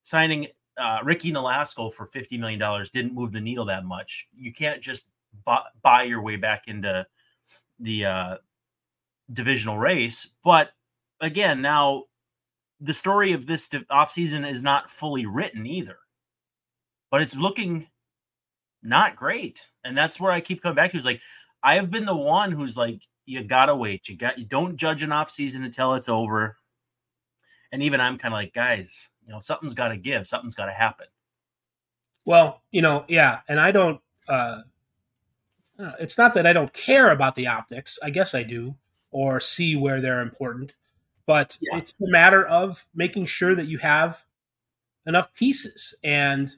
signing 0.02 0.48
uh, 0.76 0.98
Ricky 1.02 1.32
Nolasco 1.32 1.92
for 1.92 2.06
$50 2.06 2.38
million 2.38 2.60
didn't 2.92 3.14
move 3.14 3.32
the 3.32 3.40
needle 3.40 3.64
that 3.66 3.84
much. 3.84 4.28
You 4.34 4.52
can't 4.52 4.80
just 4.80 5.10
buy, 5.44 5.62
buy 5.82 6.04
your 6.04 6.22
way 6.22 6.36
back 6.36 6.68
into 6.68 7.06
the 7.78 8.04
uh, 8.04 8.36
divisional 9.32 9.78
race. 9.78 10.28
But 10.44 10.70
again, 11.20 11.62
now 11.62 12.04
the 12.80 12.94
story 12.94 13.32
of 13.32 13.46
this 13.46 13.68
offseason 13.68 14.48
is 14.48 14.62
not 14.62 14.90
fully 14.90 15.26
written 15.26 15.66
either, 15.66 15.98
but 17.10 17.22
it's 17.22 17.36
looking 17.36 17.86
not 18.82 19.16
great. 19.16 19.68
And 19.84 19.96
that's 19.96 20.18
where 20.18 20.32
I 20.32 20.40
keep 20.40 20.62
coming 20.62 20.76
back 20.76 20.90
to 20.90 20.96
is 20.96 21.04
like, 21.04 21.20
I 21.62 21.74
have 21.74 21.90
been 21.90 22.06
the 22.06 22.16
one 22.16 22.50
who's 22.50 22.76
like, 22.76 23.00
you 23.26 23.44
gotta 23.44 23.76
wait. 23.76 24.08
You 24.08 24.16
got 24.16 24.38
you 24.38 24.44
don't 24.44 24.76
judge 24.76 25.02
an 25.02 25.12
off 25.12 25.30
season 25.30 25.62
until 25.62 25.94
it's 25.94 26.08
over. 26.08 26.56
And 27.70 27.82
even 27.82 28.00
I'm 28.00 28.18
kind 28.18 28.34
of 28.34 28.38
like, 28.38 28.52
guys, 28.52 29.10
you 29.24 29.32
know, 29.32 29.38
something's 29.38 29.74
got 29.74 29.88
to 29.88 29.96
give. 29.96 30.26
Something's 30.26 30.56
got 30.56 30.66
to 30.66 30.72
happen. 30.72 31.06
Well, 32.24 32.62
you 32.72 32.82
know, 32.82 33.04
yeah, 33.06 33.40
and 33.48 33.60
I 33.60 33.70
don't. 33.70 34.00
uh 34.28 34.62
It's 36.00 36.18
not 36.18 36.34
that 36.34 36.46
I 36.46 36.52
don't 36.52 36.72
care 36.72 37.10
about 37.10 37.34
the 37.36 37.46
optics. 37.46 37.98
I 38.02 38.10
guess 38.10 38.34
I 38.34 38.42
do, 38.42 38.74
or 39.10 39.40
see 39.40 39.76
where 39.76 40.00
they're 40.00 40.20
important. 40.20 40.74
But 41.26 41.56
yeah. 41.60 41.78
it's 41.78 41.92
a 42.02 42.10
matter 42.10 42.44
of 42.46 42.86
making 42.94 43.26
sure 43.26 43.54
that 43.54 43.66
you 43.66 43.78
have 43.78 44.24
enough 45.06 45.32
pieces, 45.34 45.94
and 46.02 46.50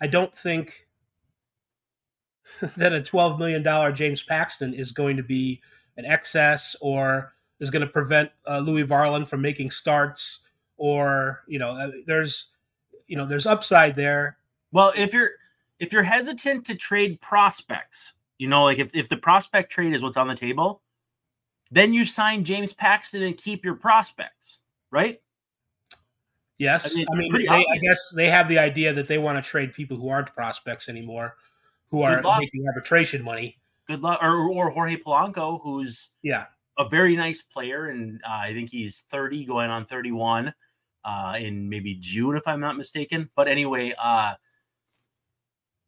I 0.00 0.06
don't 0.06 0.34
think 0.34 0.86
that 2.76 2.92
a 2.92 3.00
$12 3.00 3.38
million 3.38 3.94
James 3.94 4.22
Paxton 4.22 4.74
is 4.74 4.92
going 4.92 5.16
to 5.16 5.22
be 5.22 5.60
an 5.96 6.04
excess 6.04 6.76
or 6.80 7.34
is 7.60 7.70
going 7.70 7.84
to 7.84 7.90
prevent 7.90 8.30
uh, 8.46 8.58
Louis 8.58 8.84
Varland 8.84 9.26
from 9.26 9.40
making 9.40 9.70
starts 9.70 10.40
or, 10.76 11.42
you 11.46 11.58
know, 11.58 11.70
uh, 11.70 11.90
there's, 12.06 12.48
you 13.06 13.16
know, 13.16 13.26
there's 13.26 13.46
upside 13.46 13.96
there. 13.96 14.36
Well, 14.72 14.92
if 14.96 15.12
you're, 15.12 15.30
if 15.78 15.92
you're 15.92 16.02
hesitant 16.02 16.66
to 16.66 16.74
trade 16.74 17.20
prospects, 17.20 18.12
you 18.38 18.48
know, 18.48 18.64
like 18.64 18.78
if, 18.78 18.94
if 18.94 19.08
the 19.08 19.16
prospect 19.16 19.70
trade 19.70 19.94
is 19.94 20.02
what's 20.02 20.16
on 20.16 20.26
the 20.26 20.34
table, 20.34 20.82
then 21.70 21.92
you 21.92 22.04
sign 22.04 22.44
James 22.44 22.72
Paxton 22.72 23.22
and 23.22 23.36
keep 23.36 23.64
your 23.64 23.74
prospects, 23.74 24.60
right? 24.90 25.20
Yes. 26.58 26.92
I 26.92 26.96
mean, 26.96 27.06
I, 27.10 27.16
mean 27.16 27.32
they, 27.32 27.48
I 27.48 27.78
guess 27.82 28.12
they 28.14 28.28
have 28.28 28.48
the 28.48 28.58
idea 28.58 28.92
that 28.92 29.08
they 29.08 29.18
want 29.18 29.42
to 29.42 29.48
trade 29.48 29.72
people 29.72 29.96
who 29.96 30.08
aren't 30.08 30.32
prospects 30.34 30.88
anymore 30.88 31.36
who 31.90 32.02
are 32.02 32.22
making 32.38 32.66
arbitration 32.66 33.22
money. 33.22 33.58
Good 33.86 34.00
luck, 34.00 34.18
or, 34.22 34.50
or 34.50 34.70
Jorge 34.70 34.96
Polanco, 34.96 35.60
who's 35.62 36.08
yeah 36.22 36.46
a 36.78 36.88
very 36.88 37.14
nice 37.16 37.42
player, 37.42 37.86
and 37.86 38.20
uh, 38.26 38.32
I 38.32 38.52
think 38.52 38.70
he's 38.70 39.04
thirty, 39.10 39.44
going 39.44 39.70
on 39.70 39.84
thirty-one 39.84 40.54
uh, 41.04 41.36
in 41.38 41.68
maybe 41.68 41.98
June, 42.00 42.36
if 42.36 42.48
I'm 42.48 42.60
not 42.60 42.76
mistaken. 42.76 43.30
But 43.36 43.46
anyway, 43.46 43.92
uh, 43.98 44.34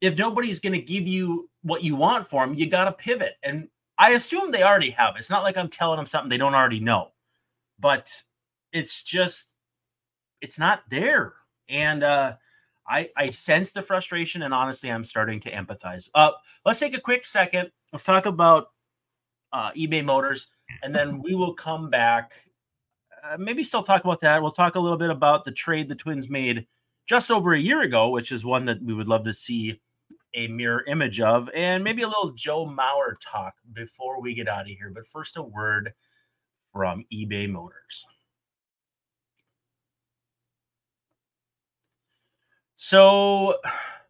if 0.01 0.17
nobody's 0.19 0.61
going 0.61 0.75
to 0.75 0.83
give 0.83 1.09
you 1.09 1.49
what 1.63 1.83
you 1.83 1.97
want 1.97 2.27
for 2.27 2.45
him, 2.45 2.55
you 2.55 2.69
got 2.69 2.85
to 2.85 2.93
pivot. 2.93 3.35
And 3.43 3.69
I 3.99 4.11
assume 4.11 4.51
they 4.51 4.63
already 4.63 4.91
have. 4.91 5.17
It's 5.17 5.31
not 5.31 5.43
like 5.43 5.57
I'm 5.57 5.69
telling 5.69 5.97
them 5.97 6.07
something 6.07 6.29
they 6.29 6.37
don't 6.37 6.55
already 6.55 6.81
know, 6.81 7.13
but 7.79 8.11
it's 8.73 9.03
just 9.03 9.55
it's 10.41 10.59
not 10.59 10.83
there. 10.91 11.35
And 11.69 12.03
uh, 12.03 12.37
I, 12.89 13.11
I 13.17 13.31
sense 13.31 13.71
the 13.73 13.83
frustration, 13.83 14.43
and 14.43 14.55
honestly, 14.55 14.91
I'm 14.91 15.05
starting 15.05 15.41
to 15.41 15.51
empathize. 15.51 16.09
Uh, 16.15 16.33
let's 16.65 16.79
take 16.79 16.97
a 16.97 17.01
quick 17.01 17.25
second. 17.25 17.71
Let's 17.93 18.05
talk 18.05 18.27
about 18.27 18.69
uh, 19.53 19.73
eBay 19.73 20.05
Motors, 20.05 20.49
and 20.83 20.95
then 20.95 21.21
we 21.23 21.35
will 21.35 21.55
come 21.55 21.91
back. 21.91 22.33
Uh, 23.25 23.37
maybe 23.39 23.65
still 23.65 23.83
talk 23.83 24.05
about 24.05 24.21
that. 24.21 24.41
We'll 24.41 24.53
talk 24.53 24.77
a 24.77 24.81
little 24.81 24.99
bit 24.99 25.11
about 25.11 25.45
the 25.45 25.53
trade 25.53 25.89
the 25.89 25.95
Twins 25.95 26.29
made 26.29 26.67
just 27.07 27.31
over 27.31 27.55
a 27.55 27.59
year 27.59 27.83
ago, 27.83 28.11
which 28.11 28.31
is 28.31 28.45
one 28.45 28.67
that 28.67 28.83
we 28.83 28.95
would 28.95 29.09
love 29.09 29.25
to 29.25 29.33
see 29.33 29.81
a 30.37 30.49
mirror 30.49 30.85
image 30.87 31.21
of, 31.21 31.51
and 31.55 31.83
maybe 31.83 32.03
a 32.03 32.09
little 32.09 32.33
Joe 32.33 32.67
Mauer 32.67 33.15
talk 33.21 33.55
before 33.73 34.21
we 34.21 34.35
get 34.35 34.49
out 34.49 34.63
of 34.63 34.67
here. 34.69 34.91
But 34.95 35.07
first, 35.09 35.37
a 35.37 35.43
word 35.43 35.95
from 36.73 37.05
eBay 37.13 37.51
Motors. 37.51 38.07
So, 42.77 43.57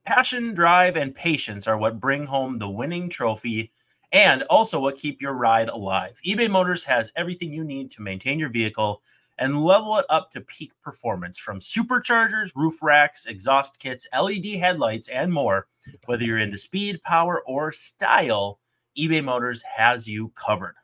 passion, 0.04 0.52
drive, 0.52 0.96
and 0.96 1.14
patience 1.14 1.66
are 1.66 1.78
what 1.78 2.00
bring 2.00 2.26
home 2.26 2.58
the 2.58 2.68
winning 2.68 3.08
trophy 3.08 3.72
and 4.12 4.42
also 4.44 4.80
what 4.80 4.96
keep 4.96 5.20
your 5.22 5.34
ride 5.34 5.68
alive. 5.68 6.20
eBay 6.26 6.50
Motors 6.50 6.84
has 6.84 7.10
everything 7.16 7.52
you 7.52 7.64
need 7.64 7.90
to 7.92 8.02
maintain 8.02 8.38
your 8.38 8.50
vehicle 8.50 9.02
and 9.38 9.62
level 9.62 9.98
it 9.98 10.06
up 10.08 10.30
to 10.32 10.40
peak 10.40 10.72
performance 10.82 11.38
from 11.38 11.60
superchargers, 11.60 12.50
roof 12.54 12.82
racks, 12.82 13.26
exhaust 13.26 13.78
kits, 13.78 14.06
LED 14.18 14.46
headlights, 14.58 15.08
and 15.08 15.32
more. 15.32 15.66
Whether 16.06 16.24
you're 16.24 16.38
into 16.38 16.58
speed, 16.58 17.02
power, 17.02 17.42
or 17.46 17.72
style, 17.72 18.60
eBay 18.98 19.22
Motors 19.22 19.62
has 19.62 20.08
you 20.08 20.30
covered. 20.30 20.74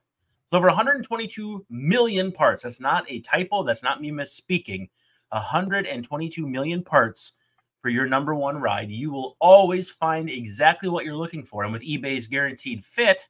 With 0.50 0.59
over 0.59 0.66
122 0.66 1.64
million 1.71 2.30
parts. 2.30 2.62
That's 2.62 2.80
not 2.80 3.11
a 3.11 3.21
typo. 3.21 3.62
That's 3.62 3.82
not 3.82 4.02
me 4.02 4.11
misspeaking. 4.11 4.88
122 5.30 6.47
million 6.47 6.82
parts 6.82 7.32
for 7.80 7.88
your 7.88 8.06
number 8.06 8.35
one 8.35 8.59
ride, 8.59 8.90
you 8.90 9.11
will 9.11 9.37
always 9.40 9.90
find 9.90 10.30
exactly 10.30 10.88
what 10.88 11.04
you're 11.04 11.16
looking 11.16 11.42
for. 11.42 11.64
And 11.64 11.73
with 11.73 11.82
eBay's 11.82 12.28
guaranteed 12.28 12.85
fit, 12.85 13.28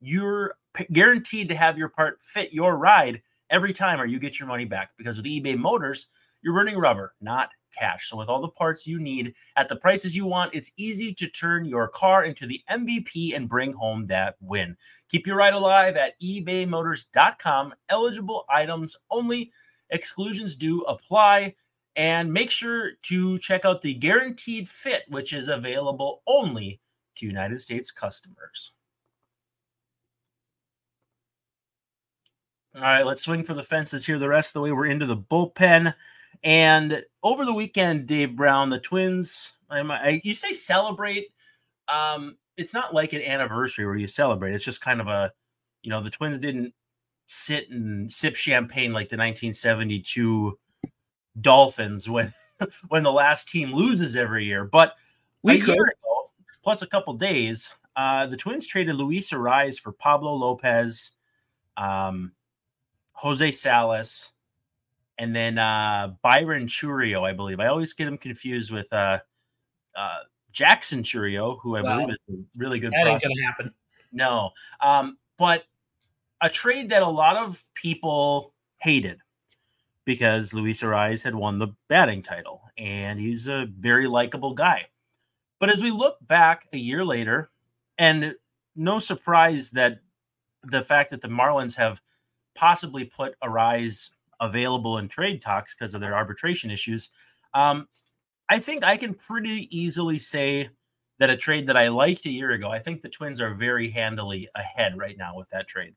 you're 0.00 0.54
guaranteed 0.92 1.48
to 1.48 1.54
have 1.54 1.76
your 1.76 1.90
part 1.90 2.22
fit 2.22 2.52
your 2.52 2.76
ride 2.76 3.20
every 3.50 3.72
time 3.72 4.00
or 4.00 4.06
you 4.06 4.18
get 4.18 4.38
your 4.38 4.48
money 4.48 4.64
back 4.64 4.90
because 4.96 5.16
with 5.16 5.26
eBay 5.26 5.56
Motors, 5.56 6.06
you're 6.42 6.54
burning 6.54 6.78
rubber, 6.78 7.14
not 7.20 7.50
cash. 7.76 8.08
So 8.08 8.16
with 8.16 8.28
all 8.28 8.40
the 8.40 8.48
parts 8.48 8.86
you 8.86 8.98
need 8.98 9.34
at 9.56 9.68
the 9.68 9.76
prices 9.76 10.16
you 10.16 10.26
want, 10.26 10.54
it's 10.54 10.72
easy 10.76 11.12
to 11.14 11.28
turn 11.28 11.64
your 11.64 11.88
car 11.88 12.24
into 12.24 12.46
the 12.46 12.60
MVP 12.70 13.36
and 13.36 13.48
bring 13.48 13.72
home 13.72 14.06
that 14.06 14.36
win. 14.40 14.76
Keep 15.10 15.26
your 15.26 15.36
ride 15.36 15.54
alive 15.54 15.96
at 15.96 16.20
ebaymotors.com. 16.22 17.74
Eligible 17.88 18.46
items 18.48 18.96
only. 19.10 19.52
Exclusions 19.90 20.56
do 20.56 20.80
apply. 20.82 21.54
And 21.96 22.32
make 22.32 22.50
sure 22.50 22.92
to 23.02 23.38
check 23.38 23.64
out 23.64 23.82
the 23.82 23.94
guaranteed 23.94 24.68
fit, 24.68 25.02
which 25.08 25.32
is 25.32 25.48
available 25.48 26.22
only 26.26 26.80
to 27.16 27.26
United 27.26 27.60
States 27.60 27.90
customers. 27.90 28.72
All 32.76 32.82
right, 32.82 33.04
let's 33.04 33.22
swing 33.22 33.42
for 33.42 33.54
the 33.54 33.62
fences 33.62 34.06
here. 34.06 34.18
The 34.18 34.28
rest 34.28 34.50
of 34.50 34.54
the 34.54 34.60
way, 34.60 34.72
we're 34.72 34.86
into 34.86 35.06
the 35.06 35.16
bullpen. 35.16 35.92
And 36.42 37.04
over 37.22 37.44
the 37.44 37.52
weekend, 37.52 38.06
Dave 38.06 38.36
Brown, 38.36 38.70
the 38.70 38.78
Twins, 38.78 39.52
I, 39.68 39.80
I, 39.80 40.20
you 40.22 40.34
say 40.34 40.52
celebrate. 40.52 41.32
Um, 41.88 42.36
it's 42.56 42.72
not 42.72 42.94
like 42.94 43.12
an 43.12 43.22
anniversary 43.22 43.86
where 43.86 43.96
you 43.96 44.06
celebrate. 44.06 44.54
It's 44.54 44.64
just 44.64 44.80
kind 44.80 45.00
of 45.00 45.08
a, 45.08 45.32
you 45.82 45.90
know, 45.90 46.02
the 46.02 46.10
Twins 46.10 46.38
didn't 46.38 46.72
sit 47.26 47.70
and 47.70 48.12
sip 48.12 48.36
champagne 48.36 48.92
like 48.92 49.08
the 49.08 49.16
1972 49.16 50.58
Dolphins 51.40 52.08
when 52.08 52.32
when 52.88 53.02
the 53.02 53.12
last 53.12 53.48
team 53.48 53.72
loses 53.72 54.16
every 54.16 54.44
year. 54.44 54.64
But 54.64 54.94
we 55.42 55.56
a 55.56 55.60
could. 55.60 55.74
year 55.74 55.84
ago, 55.84 56.30
plus 56.62 56.82
a 56.82 56.86
couple 56.86 57.14
days, 57.14 57.74
uh, 57.96 58.26
the 58.26 58.36
Twins 58.36 58.66
traded 58.66 58.96
Luis 58.96 59.30
Arraez 59.30 59.80
for 59.80 59.92
Pablo 59.92 60.34
Lopez, 60.34 61.12
um, 61.76 62.32
Jose 63.20 63.50
Salas, 63.50 64.32
and 65.18 65.36
then 65.36 65.58
uh, 65.58 66.14
Byron 66.22 66.66
Chourio, 66.66 67.28
I 67.28 67.34
believe. 67.34 67.60
I 67.60 67.66
always 67.66 67.92
get 67.92 68.08
him 68.08 68.16
confused 68.16 68.72
with 68.72 68.90
uh, 68.94 69.18
uh, 69.94 70.18
Jackson 70.52 71.02
Chourio, 71.02 71.60
who 71.60 71.76
I 71.76 71.82
believe 71.82 72.08
is 72.08 72.18
a 72.30 72.38
really 72.56 72.80
good. 72.80 72.92
That 72.92 73.04
prospect. 73.04 73.26
ain't 73.26 73.36
gonna 73.36 73.46
happen. 73.46 73.74
No, 74.10 74.52
um, 74.80 75.18
but 75.36 75.64
a 76.40 76.48
trade 76.48 76.88
that 76.88 77.02
a 77.02 77.08
lot 77.08 77.36
of 77.36 77.62
people 77.74 78.54
hated 78.78 79.18
because 80.06 80.54
Luis 80.54 80.80
Arraez 80.80 81.22
had 81.22 81.34
won 81.34 81.58
the 81.58 81.68
batting 81.90 82.22
title 82.22 82.62
and 82.78 83.20
he's 83.20 83.48
a 83.48 83.68
very 83.78 84.06
likable 84.06 84.54
guy. 84.54 84.86
But 85.58 85.70
as 85.70 85.82
we 85.82 85.90
look 85.90 86.16
back 86.26 86.66
a 86.72 86.78
year 86.78 87.04
later, 87.04 87.50
and 87.98 88.34
no 88.74 88.98
surprise 88.98 89.70
that 89.72 90.00
the 90.64 90.82
fact 90.82 91.10
that 91.10 91.20
the 91.20 91.28
Marlins 91.28 91.76
have 91.76 92.00
possibly 92.60 93.04
put 93.04 93.34
Arraez 93.40 94.10
available 94.38 94.98
in 94.98 95.08
trade 95.08 95.40
talks 95.40 95.74
because 95.74 95.94
of 95.94 96.02
their 96.02 96.14
arbitration 96.14 96.70
issues, 96.70 97.08
um, 97.54 97.88
I 98.50 98.58
think 98.58 98.84
I 98.84 98.98
can 98.98 99.14
pretty 99.14 99.66
easily 99.76 100.18
say 100.18 100.68
that 101.18 101.30
a 101.30 101.36
trade 101.36 101.66
that 101.68 101.76
I 101.78 101.88
liked 101.88 102.26
a 102.26 102.30
year 102.30 102.50
ago, 102.50 102.68
I 102.68 102.78
think 102.78 103.00
the 103.00 103.08
Twins 103.08 103.40
are 103.40 103.54
very 103.54 103.88
handily 103.88 104.46
ahead 104.54 104.98
right 104.98 105.16
now 105.16 105.36
with 105.36 105.48
that 105.50 105.68
trade. 105.68 105.94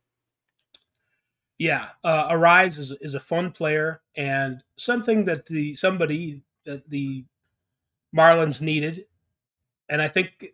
Yeah, 1.57 1.89
uh, 2.03 2.29
Arraez 2.29 2.79
is 2.79 2.93
is 3.01 3.13
a 3.13 3.19
fun 3.19 3.51
player 3.51 4.01
and 4.15 4.63
something 4.77 5.25
that 5.25 5.45
the 5.45 5.75
somebody 5.75 6.43
that 6.65 6.89
the 6.89 7.25
Marlins 8.15 8.61
needed, 8.61 9.05
and 9.89 10.01
I 10.01 10.07
think 10.07 10.45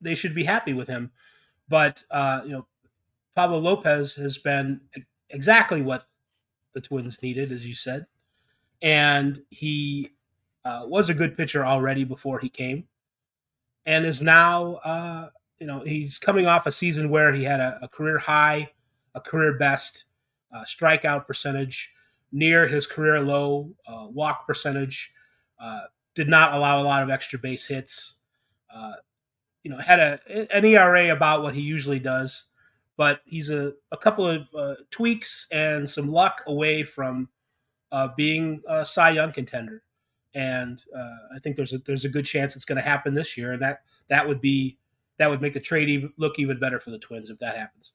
they 0.00 0.14
should 0.14 0.34
be 0.34 0.44
happy 0.44 0.72
with 0.72 0.88
him. 0.88 1.10
But 1.68 2.02
uh, 2.10 2.42
you 2.44 2.52
know, 2.52 2.66
Pablo 3.34 3.58
Lopez 3.58 4.14
has 4.16 4.38
been 4.38 4.80
exactly 5.34 5.82
what 5.82 6.04
the 6.72 6.80
Twins 6.80 7.22
needed, 7.22 7.52
as 7.52 7.66
you 7.66 7.74
said, 7.74 8.06
and 8.80 9.40
he 9.50 10.10
uh, 10.64 10.84
was 10.86 11.10
a 11.10 11.14
good 11.14 11.36
pitcher 11.36 11.66
already 11.66 12.04
before 12.04 12.38
he 12.38 12.48
came, 12.48 12.84
and 13.84 14.06
is 14.06 14.22
now 14.22 14.74
uh, 14.84 15.28
you 15.58 15.66
know, 15.66 15.80
he's 15.80 16.18
coming 16.18 16.46
off 16.46 16.66
a 16.66 16.72
season 16.72 17.08
where 17.08 17.32
he 17.32 17.44
had 17.44 17.60
a, 17.60 17.78
a 17.82 17.88
career 17.88 18.18
high, 18.18 18.70
a 19.14 19.20
career 19.20 19.56
best 19.56 20.04
uh, 20.52 20.64
strikeout 20.64 21.26
percentage, 21.26 21.90
near 22.32 22.66
his 22.66 22.86
career 22.86 23.20
low 23.20 23.72
uh, 23.86 24.06
walk 24.10 24.46
percentage. 24.46 25.12
Uh, 25.58 25.82
did 26.14 26.28
not 26.28 26.52
allow 26.52 26.80
a 26.80 26.84
lot 26.84 27.02
of 27.02 27.10
extra 27.10 27.38
base 27.38 27.66
hits. 27.66 28.16
Uh, 28.72 28.94
you 29.62 29.70
know, 29.70 29.78
had 29.78 30.00
a 30.00 30.54
an 30.54 30.64
ERA 30.64 31.12
about 31.12 31.42
what 31.42 31.54
he 31.54 31.62
usually 31.62 31.98
does, 31.98 32.44
but 32.96 33.20
he's 33.24 33.50
a, 33.50 33.72
a 33.92 33.96
couple 33.96 34.26
of 34.26 34.48
uh, 34.56 34.74
tweaks 34.90 35.46
and 35.50 35.88
some 35.88 36.10
luck 36.10 36.42
away 36.46 36.82
from 36.82 37.28
uh, 37.92 38.08
being 38.16 38.62
a 38.68 38.84
Cy 38.84 39.10
Young 39.10 39.32
contender. 39.32 39.82
And 40.34 40.82
uh, 40.96 41.34
I 41.36 41.38
think 41.40 41.56
there's 41.56 41.72
a 41.72 41.78
there's 41.78 42.04
a 42.04 42.08
good 42.08 42.24
chance 42.24 42.56
it's 42.56 42.64
going 42.64 42.76
to 42.76 42.82
happen 42.82 43.14
this 43.14 43.36
year, 43.36 43.52
and 43.52 43.62
that 43.62 43.82
that 44.08 44.26
would 44.26 44.40
be 44.40 44.78
that 45.18 45.30
would 45.30 45.40
make 45.40 45.52
the 45.52 45.60
trade 45.60 45.88
even, 45.88 46.12
look 46.16 46.38
even 46.38 46.58
better 46.58 46.80
for 46.80 46.90
the 46.90 46.98
Twins 46.98 47.30
if 47.30 47.38
that 47.38 47.56
happens. 47.56 47.92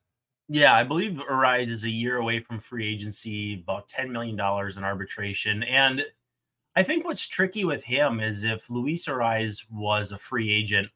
Yeah, 0.48 0.74
I 0.74 0.84
believe 0.84 1.22
Arraez 1.30 1.68
is 1.68 1.84
a 1.84 1.90
year 1.90 2.18
away 2.18 2.40
from 2.40 2.60
free 2.60 2.92
agency, 2.92 3.62
about 3.62 3.88
$10 3.88 4.10
million 4.10 4.34
in 4.36 4.84
arbitration. 4.84 5.62
And 5.62 6.04
I 6.76 6.82
think 6.82 7.06
what's 7.06 7.28
tricky 7.28 7.66
with 7.66 7.84
him 7.84 8.20
is 8.20 8.44
if 8.44 8.68
Luis 8.68 9.06
Arraez 9.06 9.66
was 9.70 10.12
a 10.12 10.18
free 10.18 10.52
agent, 10.52 10.90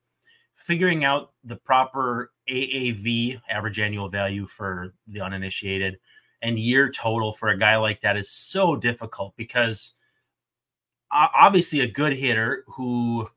figuring 0.54 1.04
out 1.04 1.32
the 1.44 1.56
proper 1.56 2.32
AAV, 2.50 3.42
average 3.50 3.80
annual 3.80 4.10
value 4.10 4.48
for 4.48 4.94
the 5.08 5.22
uninitiated, 5.22 6.00
and 6.42 6.60
year 6.60 6.92
total 6.92 7.32
for 7.32 7.50
a 7.50 7.58
guy 7.58 7.76
like 7.78 8.02
that 8.02 8.18
is 8.18 8.30
so 8.30 8.76
difficult 8.76 9.34
because 9.38 9.96
obviously 11.12 11.82
a 11.82 11.88
good 11.88 12.14
hitter 12.14 12.64
who, 12.68 13.28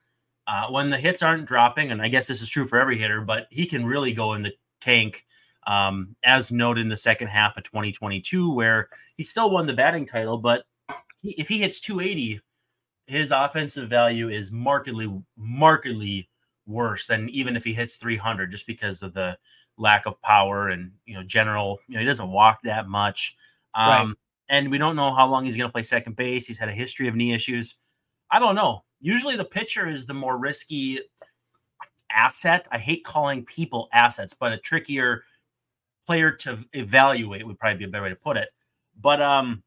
uh, 0.47 0.69
when 0.69 0.91
the 0.91 0.97
hits 0.97 1.23
aren't 1.23 1.47
dropping, 1.47 1.91
and 1.91 2.03
I 2.03 2.09
guess 2.09 2.27
this 2.27 2.43
is 2.43 2.49
true 2.49 2.67
for 2.67 2.79
every 2.79 2.99
hitter, 2.99 3.21
but 3.21 3.47
he 3.51 3.67
can 3.67 3.85
really 3.85 4.13
go 4.13 4.35
in 4.35 4.43
the 4.43 4.53
tank 4.81 5.25
um, 5.67 6.15
as 6.25 6.53
noted 6.53 6.83
in 6.83 6.89
the 6.89 6.97
second 6.97 7.29
half 7.29 7.57
of 7.57 7.65
2022, 7.65 8.53
where 8.53 8.89
he 9.17 9.23
still 9.23 9.51
won 9.51 9.67
the 9.67 9.73
batting 9.73 10.07
title. 10.07 10.39
But 10.39 10.65
he, 11.21 11.33
if 11.33 11.49
he 11.49 11.59
hits 11.59 11.81
280, 11.81 12.41
his 13.07 13.31
offensive 13.31 13.89
value 13.89 14.29
is 14.29 14.51
markedly, 14.53 15.13
markedly 15.37 16.29
worse 16.67 17.07
than 17.07 17.29
even 17.31 17.57
if 17.57 17.65
he 17.65 17.73
hits 17.73 17.97
300, 17.97 18.51
just 18.51 18.67
because 18.67 19.03
of 19.03 19.15
the 19.15 19.39
lack 19.79 20.07
of 20.07 20.21
power 20.23 20.69
and 20.69 20.91
you 21.05 21.15
know 21.15 21.23
general. 21.23 21.79
You 21.89 21.95
know 21.95 22.01
he 22.01 22.07
doesn't 22.07 22.31
walk 22.31 22.61
that 22.65 22.89
much, 22.89 23.37
um, 23.75 24.09
right. 24.09 24.17
and 24.49 24.71
we 24.71 24.79
don't 24.79 24.97
know 24.97 25.15
how 25.15 25.27
long 25.27 25.45
he's 25.45 25.57
going 25.57 25.69
to 25.69 25.73
play 25.73 25.83
second 25.83 26.17
base. 26.17 26.47
He's 26.47 26.59
had 26.59 26.69
a 26.69 26.73
history 26.73 27.09
of 27.09 27.15
knee 27.15 27.33
issues. 27.33 27.77
I 28.31 28.39
don't 28.39 28.55
know. 28.55 28.85
Usually 29.01 29.37
the 29.37 29.45
pitcher 29.45 29.87
is 29.87 30.07
the 30.07 30.15
more 30.15 30.39
risky 30.39 31.01
asset. 32.11 32.67
I 32.71 32.79
hate 32.79 33.05
calling 33.05 33.45
people 33.45 33.89
assets, 33.93 34.35
but 34.35 34.53
a 34.53 34.59
trickier 34.59 35.25
player 36.07 36.31
to 36.31 36.59
evaluate 36.73 37.47
would 37.47 37.59
probably 37.59 37.79
be 37.79 37.85
a 37.85 37.89
better 37.89 38.05
way 38.05 38.11
to 38.11 38.17
put 38.17 38.37
it. 38.37 38.49
But 39.01 39.21
um, 39.21 39.63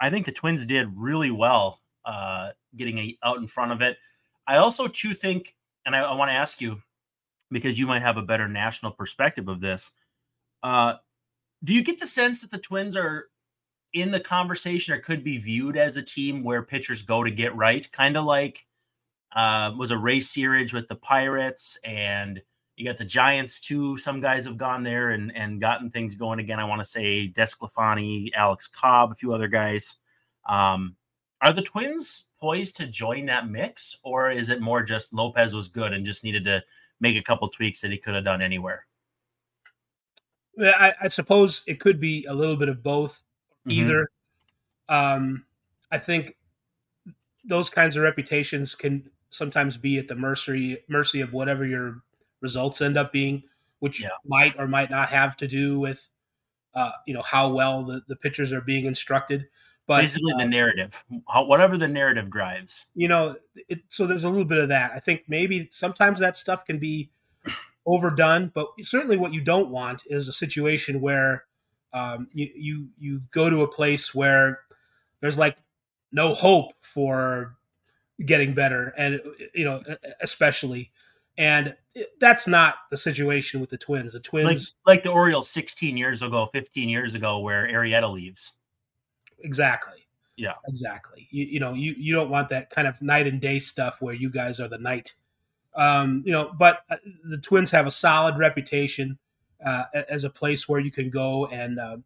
I 0.00 0.10
think 0.10 0.26
the 0.26 0.32
Twins 0.32 0.64
did 0.64 0.88
really 0.96 1.30
well 1.30 1.80
uh, 2.04 2.50
getting 2.76 2.98
a, 2.98 3.18
out 3.22 3.38
in 3.38 3.46
front 3.46 3.72
of 3.72 3.82
it. 3.82 3.98
I 4.46 4.56
also 4.56 4.88
too 4.88 5.14
think, 5.14 5.54
and 5.86 5.94
I, 5.94 6.00
I 6.00 6.14
want 6.14 6.30
to 6.30 6.34
ask 6.34 6.60
you 6.60 6.80
because 7.50 7.78
you 7.78 7.86
might 7.86 8.02
have 8.02 8.16
a 8.16 8.22
better 8.22 8.48
national 8.48 8.92
perspective 8.92 9.48
of 9.48 9.60
this. 9.60 9.92
Uh, 10.62 10.94
do 11.64 11.74
you 11.74 11.82
get 11.82 12.00
the 12.00 12.06
sense 12.06 12.40
that 12.40 12.50
the 12.50 12.58
Twins 12.58 12.96
are 12.96 13.28
in 13.92 14.10
the 14.10 14.20
conversation 14.20 14.94
or 14.94 14.98
could 14.98 15.22
be 15.22 15.38
viewed 15.38 15.76
as 15.76 15.96
a 15.96 16.02
team 16.02 16.42
where 16.42 16.62
pitchers 16.62 17.02
go 17.02 17.22
to 17.22 17.30
get 17.30 17.54
right, 17.54 17.90
kind 17.92 18.16
of 18.16 18.24
like 18.24 18.66
uh, 19.36 19.72
was 19.76 19.90
a 19.90 19.98
Ray 19.98 20.18
Searage 20.18 20.72
with 20.72 20.88
the 20.88 20.96
Pirates 20.96 21.78
and 21.84 22.40
you 22.76 22.86
got 22.86 22.96
the 22.96 23.04
Giants 23.04 23.60
too. 23.60 23.98
Some 23.98 24.20
guys 24.20 24.46
have 24.46 24.56
gone 24.56 24.82
there 24.82 25.10
and 25.10 25.30
and 25.36 25.60
gotten 25.60 25.90
things 25.90 26.14
going 26.14 26.38
again. 26.38 26.58
I 26.58 26.64
want 26.64 26.80
to 26.80 26.84
say 26.84 27.28
DeSclafani, 27.28 28.30
Alex 28.34 28.66
Cobb, 28.66 29.12
a 29.12 29.14
few 29.14 29.32
other 29.32 29.48
guys. 29.48 29.96
Um, 30.48 30.96
are 31.42 31.52
the 31.52 31.62
Twins 31.62 32.24
poised 32.42 32.76
to 32.76 32.86
join 32.88 33.24
that 33.26 33.48
mix, 33.48 33.96
or 34.02 34.32
is 34.32 34.50
it 34.50 34.60
more 34.60 34.82
just 34.82 35.14
Lopez 35.14 35.54
was 35.54 35.68
good 35.68 35.92
and 35.92 36.04
just 36.04 36.24
needed 36.24 36.44
to 36.44 36.60
make 36.98 37.16
a 37.16 37.22
couple 37.22 37.48
tweaks 37.48 37.80
that 37.80 37.92
he 37.92 37.98
could 37.98 38.16
have 38.16 38.24
done 38.24 38.42
anywhere? 38.42 38.84
I, 40.60 40.92
I 41.02 41.08
suppose 41.08 41.62
it 41.68 41.78
could 41.78 42.00
be 42.00 42.26
a 42.28 42.34
little 42.34 42.56
bit 42.56 42.68
of 42.68 42.82
both. 42.82 43.22
Mm-hmm. 43.66 43.70
Either, 43.70 44.08
um, 44.88 45.44
I 45.92 45.98
think 45.98 46.36
those 47.44 47.70
kinds 47.70 47.96
of 47.96 48.02
reputations 48.02 48.74
can 48.74 49.08
sometimes 49.30 49.76
be 49.76 49.98
at 49.98 50.08
the 50.08 50.16
mercy 50.16 50.78
mercy 50.88 51.20
of 51.20 51.32
whatever 51.32 51.64
your 51.64 52.02
results 52.40 52.80
end 52.80 52.98
up 52.98 53.12
being, 53.12 53.44
which 53.78 54.02
yeah. 54.02 54.08
might 54.26 54.54
or 54.58 54.66
might 54.66 54.90
not 54.90 55.10
have 55.10 55.36
to 55.36 55.46
do 55.46 55.78
with 55.78 56.10
uh, 56.74 56.90
you 57.06 57.14
know 57.14 57.22
how 57.22 57.50
well 57.50 57.84
the, 57.84 58.02
the 58.08 58.16
pitchers 58.16 58.52
are 58.52 58.60
being 58.60 58.86
instructed. 58.86 59.46
But 59.86 60.02
basically, 60.02 60.32
uh, 60.34 60.38
the 60.38 60.44
narrative, 60.46 61.04
whatever 61.34 61.76
the 61.76 61.88
narrative 61.88 62.30
drives, 62.30 62.86
you 62.94 63.08
know. 63.08 63.36
It, 63.68 63.80
so 63.88 64.06
there's 64.06 64.24
a 64.24 64.28
little 64.28 64.44
bit 64.44 64.58
of 64.58 64.68
that. 64.68 64.92
I 64.94 65.00
think 65.00 65.24
maybe 65.26 65.68
sometimes 65.70 66.20
that 66.20 66.36
stuff 66.36 66.64
can 66.64 66.78
be 66.78 67.10
overdone, 67.84 68.52
but 68.54 68.68
certainly 68.82 69.16
what 69.16 69.34
you 69.34 69.40
don't 69.40 69.70
want 69.70 70.02
is 70.06 70.28
a 70.28 70.32
situation 70.32 71.00
where 71.00 71.44
um, 71.92 72.28
you 72.32 72.48
you 72.54 72.88
you 72.98 73.22
go 73.32 73.50
to 73.50 73.62
a 73.62 73.68
place 73.68 74.14
where 74.14 74.60
there's 75.20 75.38
like 75.38 75.58
no 76.12 76.34
hope 76.34 76.72
for 76.80 77.56
getting 78.24 78.54
better, 78.54 78.94
and 78.96 79.20
you 79.52 79.64
know, 79.64 79.82
especially 80.20 80.92
and 81.38 81.74
that's 82.20 82.46
not 82.46 82.76
the 82.90 82.96
situation 82.96 83.60
with 83.60 83.70
the 83.70 83.78
Twins. 83.78 84.12
The 84.12 84.20
Twins, 84.20 84.74
like, 84.86 84.96
like 84.96 85.02
the 85.02 85.10
Orioles 85.10 85.48
16 85.50 85.96
years 85.96 86.22
ago, 86.22 86.48
15 86.52 86.88
years 86.88 87.14
ago, 87.14 87.38
where 87.38 87.66
Arrieta 87.66 88.12
leaves. 88.12 88.52
Exactly. 89.42 90.06
Yeah. 90.36 90.54
Exactly. 90.66 91.28
You, 91.30 91.44
you 91.44 91.60
know, 91.60 91.74
you, 91.74 91.94
you 91.96 92.14
don't 92.14 92.30
want 92.30 92.48
that 92.48 92.70
kind 92.70 92.88
of 92.88 93.00
night 93.02 93.26
and 93.26 93.40
day 93.40 93.58
stuff 93.58 94.00
where 94.00 94.14
you 94.14 94.30
guys 94.30 94.60
are 94.60 94.68
the 94.68 94.78
night. 94.78 95.14
Um, 95.74 96.22
you 96.24 96.32
know, 96.32 96.52
but 96.58 96.80
uh, 96.90 96.96
the 97.24 97.38
Twins 97.38 97.70
have 97.70 97.86
a 97.86 97.90
solid 97.90 98.38
reputation 98.38 99.18
uh, 99.64 99.84
as 100.08 100.24
a 100.24 100.30
place 100.30 100.68
where 100.68 100.80
you 100.80 100.90
can 100.90 101.10
go 101.10 101.46
and, 101.46 101.78
uh, 101.78 101.96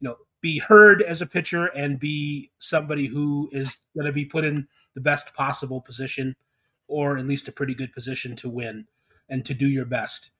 you 0.00 0.08
know, 0.08 0.16
be 0.40 0.58
heard 0.58 1.02
as 1.02 1.20
a 1.20 1.26
pitcher 1.26 1.66
and 1.66 1.98
be 1.98 2.50
somebody 2.58 3.06
who 3.06 3.48
is 3.52 3.76
going 3.94 4.06
to 4.06 4.12
be 4.12 4.24
put 4.24 4.44
in 4.44 4.66
the 4.94 5.00
best 5.00 5.34
possible 5.34 5.80
position 5.80 6.34
or 6.88 7.18
at 7.18 7.26
least 7.26 7.48
a 7.48 7.52
pretty 7.52 7.74
good 7.74 7.92
position 7.92 8.34
to 8.36 8.48
win 8.48 8.86
and 9.28 9.44
to 9.44 9.54
do 9.54 9.68
your 9.68 9.84
best. 9.84 10.30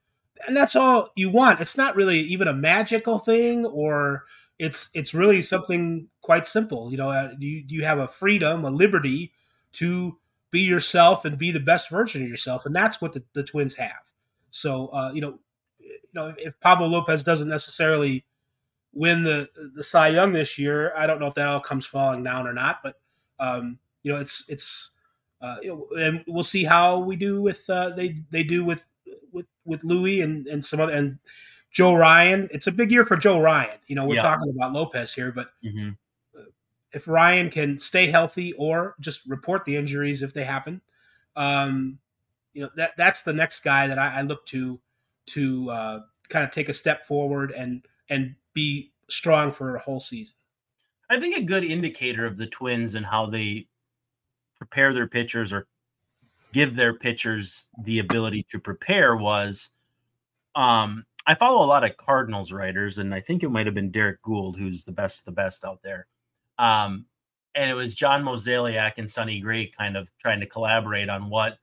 And 0.46 0.56
that's 0.56 0.74
all 0.74 1.10
you 1.16 1.28
want. 1.30 1.60
It's 1.60 1.76
not 1.76 1.96
really 1.96 2.20
even 2.20 2.48
a 2.48 2.52
magical 2.54 3.18
thing 3.18 3.66
or 3.66 4.24
it's 4.60 4.90
it's 4.92 5.14
really 5.14 5.40
something 5.40 6.06
quite 6.20 6.46
simple. 6.46 6.90
You 6.90 6.98
know, 6.98 7.08
uh, 7.08 7.32
you 7.38 7.64
you 7.66 7.82
have 7.82 7.98
a 7.98 8.06
freedom, 8.06 8.64
a 8.66 8.70
liberty 8.70 9.32
to 9.72 10.18
be 10.50 10.60
yourself 10.60 11.24
and 11.24 11.38
be 11.38 11.50
the 11.50 11.60
best 11.60 11.88
version 11.88 12.22
of 12.22 12.28
yourself, 12.28 12.66
and 12.66 12.76
that's 12.76 13.00
what 13.00 13.14
the, 13.14 13.24
the 13.32 13.42
Twins 13.42 13.74
have. 13.74 14.12
So, 14.50 14.88
uh, 14.88 15.12
you 15.14 15.22
know, 15.22 15.38
you 15.78 15.96
know, 16.12 16.34
if 16.36 16.60
Pablo 16.60 16.88
Lopez 16.88 17.24
doesn't 17.24 17.48
necessarily 17.48 18.26
win 18.92 19.22
the 19.22 19.48
the 19.74 19.82
Cy 19.82 20.08
Young 20.08 20.34
this 20.34 20.58
year, 20.58 20.92
I 20.94 21.06
don't 21.06 21.20
know 21.20 21.26
if 21.26 21.34
that 21.34 21.48
all 21.48 21.60
comes 21.60 21.86
falling 21.86 22.22
down 22.22 22.46
or 22.46 22.52
not. 22.52 22.82
But 22.82 23.00
um, 23.38 23.78
you 24.02 24.12
know, 24.12 24.20
it's 24.20 24.44
it's 24.46 24.90
uh, 25.40 25.56
and 25.96 26.22
we'll 26.28 26.42
see 26.42 26.64
how 26.64 26.98
we 26.98 27.16
do 27.16 27.40
with 27.40 27.68
uh, 27.70 27.90
they 27.90 28.16
they 28.30 28.42
do 28.42 28.62
with 28.62 28.84
with 29.32 29.48
with 29.64 29.84
Louis 29.84 30.20
and 30.20 30.46
and 30.48 30.62
some 30.62 30.80
other 30.80 30.92
and 30.92 31.18
Joe 31.70 31.94
Ryan. 31.94 32.48
It's 32.50 32.66
a 32.66 32.72
big 32.72 32.90
year 32.90 33.04
for 33.04 33.16
Joe 33.16 33.40
Ryan. 33.40 33.78
You 33.86 33.96
know, 33.96 34.06
we're 34.06 34.16
yeah. 34.16 34.22
talking 34.22 34.50
about 34.50 34.72
Lopez 34.72 35.14
here, 35.14 35.32
but 35.32 35.50
mm-hmm. 35.64 35.90
if 36.92 37.06
Ryan 37.06 37.50
can 37.50 37.78
stay 37.78 38.10
healthy 38.10 38.52
or 38.54 38.96
just 39.00 39.26
report 39.26 39.64
the 39.64 39.76
injuries 39.76 40.22
if 40.22 40.32
they 40.32 40.44
happen, 40.44 40.80
um, 41.36 41.98
you 42.52 42.62
know 42.62 42.70
that 42.76 42.96
that's 42.96 43.22
the 43.22 43.32
next 43.32 43.60
guy 43.60 43.86
that 43.86 43.98
I, 43.98 44.18
I 44.18 44.22
look 44.22 44.44
to 44.46 44.80
to 45.26 45.70
uh, 45.70 46.00
kind 46.28 46.44
of 46.44 46.50
take 46.50 46.68
a 46.68 46.72
step 46.72 47.04
forward 47.04 47.52
and 47.52 47.86
and 48.08 48.34
be 48.52 48.92
strong 49.08 49.52
for 49.52 49.76
a 49.76 49.80
whole 49.80 50.00
season. 50.00 50.34
I 51.08 51.18
think 51.18 51.36
a 51.36 51.42
good 51.42 51.64
indicator 51.64 52.26
of 52.26 52.36
the 52.36 52.46
Twins 52.46 52.94
and 52.94 53.06
how 53.06 53.26
they 53.26 53.66
prepare 54.56 54.92
their 54.92 55.06
pitchers 55.06 55.52
or 55.52 55.66
give 56.52 56.74
their 56.74 56.94
pitchers 56.94 57.68
the 57.82 58.00
ability 58.00 58.44
to 58.50 58.58
prepare 58.58 59.16
was 59.16 59.70
um 60.56 61.04
I 61.26 61.34
follow 61.34 61.64
a 61.64 61.66
lot 61.66 61.84
of 61.84 61.96
Cardinals 61.96 62.52
writers, 62.52 62.98
and 62.98 63.14
I 63.14 63.20
think 63.20 63.42
it 63.42 63.50
might 63.50 63.66
have 63.66 63.74
been 63.74 63.90
Derrick 63.90 64.22
Goold, 64.22 64.56
who's 64.56 64.84
the 64.84 64.92
best 64.92 65.24
the 65.24 65.32
best 65.32 65.64
out 65.64 65.82
there. 65.82 66.06
Um, 66.58 67.06
and 67.54 67.70
it 67.70 67.74
was 67.74 67.94
John 67.94 68.22
Mozeliak 68.22 68.92
and 68.96 69.10
Sonny 69.10 69.40
Gray 69.40 69.66
kind 69.66 69.96
of 69.96 70.10
trying 70.18 70.40
to 70.40 70.46
collaborate 70.46 71.08
on 71.08 71.28
what 71.28 71.58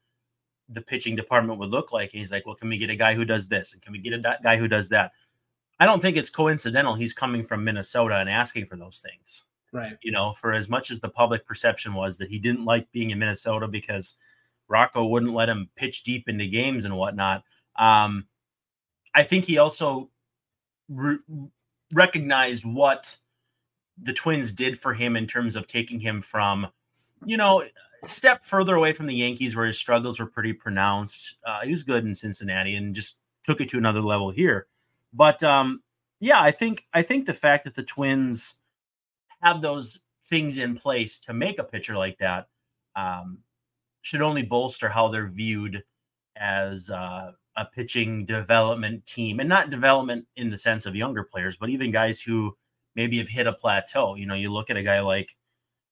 the 0.69 0.81
pitching 0.81 1.15
department 1.15 1.59
would 1.59 1.69
look 1.69 1.91
like. 1.91 2.11
And 2.11 2.19
he's 2.19 2.31
like, 2.31 2.45
well, 2.45 2.55
can 2.55 2.69
we 2.69 2.77
get 2.77 2.89
a 2.89 2.95
guy 2.95 3.13
who 3.13 3.25
does 3.25 3.47
this? 3.47 3.73
And 3.73 3.81
can 3.81 3.93
we 3.93 3.99
get 3.99 4.13
a 4.13 4.37
guy 4.43 4.57
who 4.57 4.67
does 4.67 4.89
that? 4.89 5.11
I 5.79 5.85
don't 5.85 6.01
think 6.01 6.17
it's 6.17 6.29
coincidental 6.29 6.95
he's 6.95 7.13
coming 7.13 7.43
from 7.43 7.63
Minnesota 7.63 8.15
and 8.17 8.29
asking 8.29 8.65
for 8.65 8.75
those 8.75 9.03
things. 9.05 9.45
Right. 9.71 9.97
You 10.01 10.11
know, 10.11 10.33
for 10.33 10.53
as 10.53 10.67
much 10.67 10.91
as 10.91 10.99
the 10.99 11.09
public 11.09 11.45
perception 11.45 11.93
was 11.93 12.17
that 12.17 12.29
he 12.29 12.39
didn't 12.39 12.65
like 12.65 12.91
being 12.91 13.11
in 13.11 13.19
Minnesota 13.19 13.67
because 13.67 14.15
Rocco 14.67 15.05
wouldn't 15.05 15.33
let 15.33 15.49
him 15.49 15.69
pitch 15.75 16.03
deep 16.03 16.27
into 16.27 16.47
games 16.47 16.83
and 16.83 16.97
whatnot. 16.97 17.43
Um, 17.77 18.25
I 19.13 19.23
think 19.23 19.45
he 19.45 19.57
also 19.57 20.09
re- 20.89 21.19
recognized 21.93 22.65
what 22.65 23.17
the 24.01 24.13
Twins 24.13 24.51
did 24.51 24.79
for 24.79 24.93
him 24.93 25.15
in 25.15 25.27
terms 25.27 25.55
of 25.55 25.67
taking 25.67 25.99
him 25.99 26.21
from, 26.21 26.67
you 27.25 27.37
know, 27.37 27.63
a 28.03 28.07
step 28.07 28.43
further 28.43 28.75
away 28.75 28.93
from 28.93 29.07
the 29.07 29.15
Yankees 29.15 29.55
where 29.55 29.65
his 29.65 29.77
struggles 29.77 30.19
were 30.19 30.27
pretty 30.27 30.53
pronounced. 30.53 31.37
Uh, 31.45 31.61
he 31.61 31.71
was 31.71 31.83
good 31.83 32.05
in 32.05 32.13
Cincinnati 32.13 32.75
and 32.75 32.95
just 32.95 33.17
took 33.43 33.61
it 33.61 33.69
to 33.69 33.77
another 33.77 34.01
level 34.01 34.29
here. 34.29 34.67
But 35.13 35.41
um, 35.43 35.81
yeah, 36.19 36.41
I 36.41 36.51
think 36.51 36.85
I 36.93 37.01
think 37.01 37.25
the 37.25 37.33
fact 37.33 37.63
that 37.63 37.75
the 37.75 37.83
Twins 37.83 38.55
have 39.41 39.61
those 39.61 40.01
things 40.25 40.57
in 40.57 40.75
place 40.75 41.19
to 41.19 41.33
make 41.33 41.57
a 41.57 41.63
pitcher 41.63 41.95
like 41.95 42.17
that 42.19 42.47
um, 42.95 43.39
should 44.01 44.21
only 44.21 44.43
bolster 44.43 44.89
how 44.89 45.07
they're 45.07 45.27
viewed 45.27 45.83
as 46.35 46.89
uh, 46.89 47.31
a 47.57 47.65
pitching 47.65 48.25
development 48.25 49.05
team, 49.05 49.39
and 49.39 49.49
not 49.49 49.69
development 49.69 50.25
in 50.35 50.49
the 50.49 50.57
sense 50.57 50.85
of 50.85 50.95
younger 50.95 51.23
players, 51.23 51.57
but 51.57 51.69
even 51.69 51.91
guys 51.91 52.21
who 52.21 52.55
maybe 52.95 53.17
have 53.17 53.27
hit 53.27 53.47
a 53.47 53.53
plateau. 53.53 54.15
You 54.15 54.25
know, 54.27 54.35
you 54.35 54.51
look 54.51 54.69
at 54.69 54.77
a 54.77 54.83
guy 54.83 54.99
like 55.01 55.35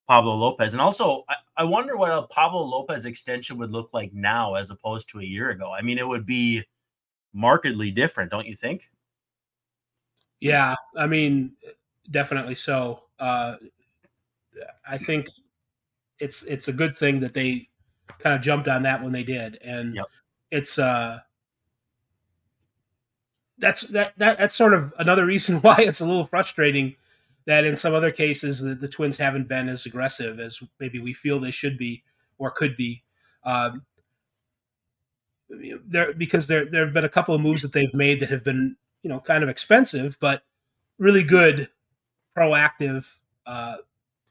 Pablo 0.08 0.36
Lopez, 0.36 0.73
and 0.73 0.82
also 0.82 1.23
I, 1.28 1.36
I 1.58 1.63
wonder 1.63 1.97
what 1.97 2.12
a 2.12 2.23
Pablo 2.28 2.62
Lopez 2.62 3.06
extension 3.06 3.58
would 3.58 3.71
look 3.71 3.89
like 3.93 4.13
now 4.13 4.56
as 4.56 4.69
opposed 4.69 5.10
to 5.10 5.19
a 5.19 5.23
year 5.23 5.49
ago. 5.49 5.73
I 5.73 5.82
mean, 5.82 5.97
it 5.97 6.08
would 6.08 6.25
be 6.25 6.63
markedly 7.34 7.91
different, 7.91 8.32
don't 8.32 8.45
you 8.45 8.56
think? 8.56 8.89
Yeah, 10.39 10.75
I 10.95 11.08
mean, 11.08 11.54
definitely 12.12 12.56
so. 12.56 13.04
Uh, 13.19 13.56
I 14.88 14.97
think 14.97 15.28
it's 16.19 16.43
it's 16.43 16.67
a 16.67 16.73
good 16.73 16.95
thing 16.95 17.19
that 17.21 17.34
they 17.34 17.69
kind 18.19 18.36
of 18.36 18.41
jumped 18.41 18.67
on 18.67 18.84
that 18.84 19.01
when 19.01 19.12
they 19.12 19.23
did, 19.23 19.58
and 19.63 19.95
Yep. 19.95 20.06
it's 20.51 20.78
uh, 20.80 21.19
that's 23.58 23.82
that, 23.82 24.13
that 24.18 24.38
that's 24.38 24.56
sort 24.56 24.74
of 24.74 24.94
another 24.98 25.26
reason 25.26 25.58
why 25.62 25.78
it's 25.80 26.02
a 26.02 26.06
little 26.06 26.28
frustrating 26.28 26.96
that 27.46 27.65
in 27.65 27.76
some 27.76 27.94
other 27.94 28.12
cases 28.12 28.60
the, 28.60 28.76
the 28.76 28.88
Twins 28.88 29.18
haven't 29.18 29.48
been 29.48 29.70
as 29.70 29.86
aggressive 29.86 30.39
as 30.39 30.62
maybe 30.80 31.00
we 31.00 31.13
feel 31.13 31.39
they 31.39 31.52
should 31.52 31.78
be 31.78 32.04
or 32.38 32.52
could 32.52 32.76
be. 32.78 33.04
Um, 33.44 33.86
there 35.50 36.13
because 36.13 36.48
there 36.48 36.65
there 36.65 36.86
have 36.86 36.94
been 36.94 37.06
a 37.06 37.10
couple 37.10 37.36
of 37.36 37.41
moves 37.41 37.62
that 37.62 37.72
they've 37.72 37.94
made 37.94 38.20
that 38.20 38.30
have 38.30 38.44
been 38.44 38.76
you 39.04 39.10
know 39.10 39.20
kind 39.20 39.44
of 39.44 39.50
expensive, 39.50 40.18
but 40.20 40.44
really 40.98 41.24
good, 41.24 41.70
proactive, 42.38 43.20
uh, 43.46 43.78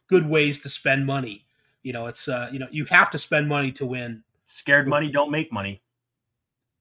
good 0.09 0.29
ways 0.29 0.59
to 0.61 0.69
spend 0.69 1.07
money. 1.07 1.47
You 1.83 1.93
know, 1.93 2.07
it's 2.07 2.29
uh, 2.29 2.51
you 2.53 2.59
know 2.59 2.69
you 2.71 2.85
have 2.87 3.11
to 3.11 3.19
spend 3.19 3.49
money 3.49 3.73
to 3.73 3.87
win, 3.87 4.25
Scared 4.45 4.89
money 4.89 5.11
don't 5.11 5.31
make 5.31 5.53
money. 5.53 5.83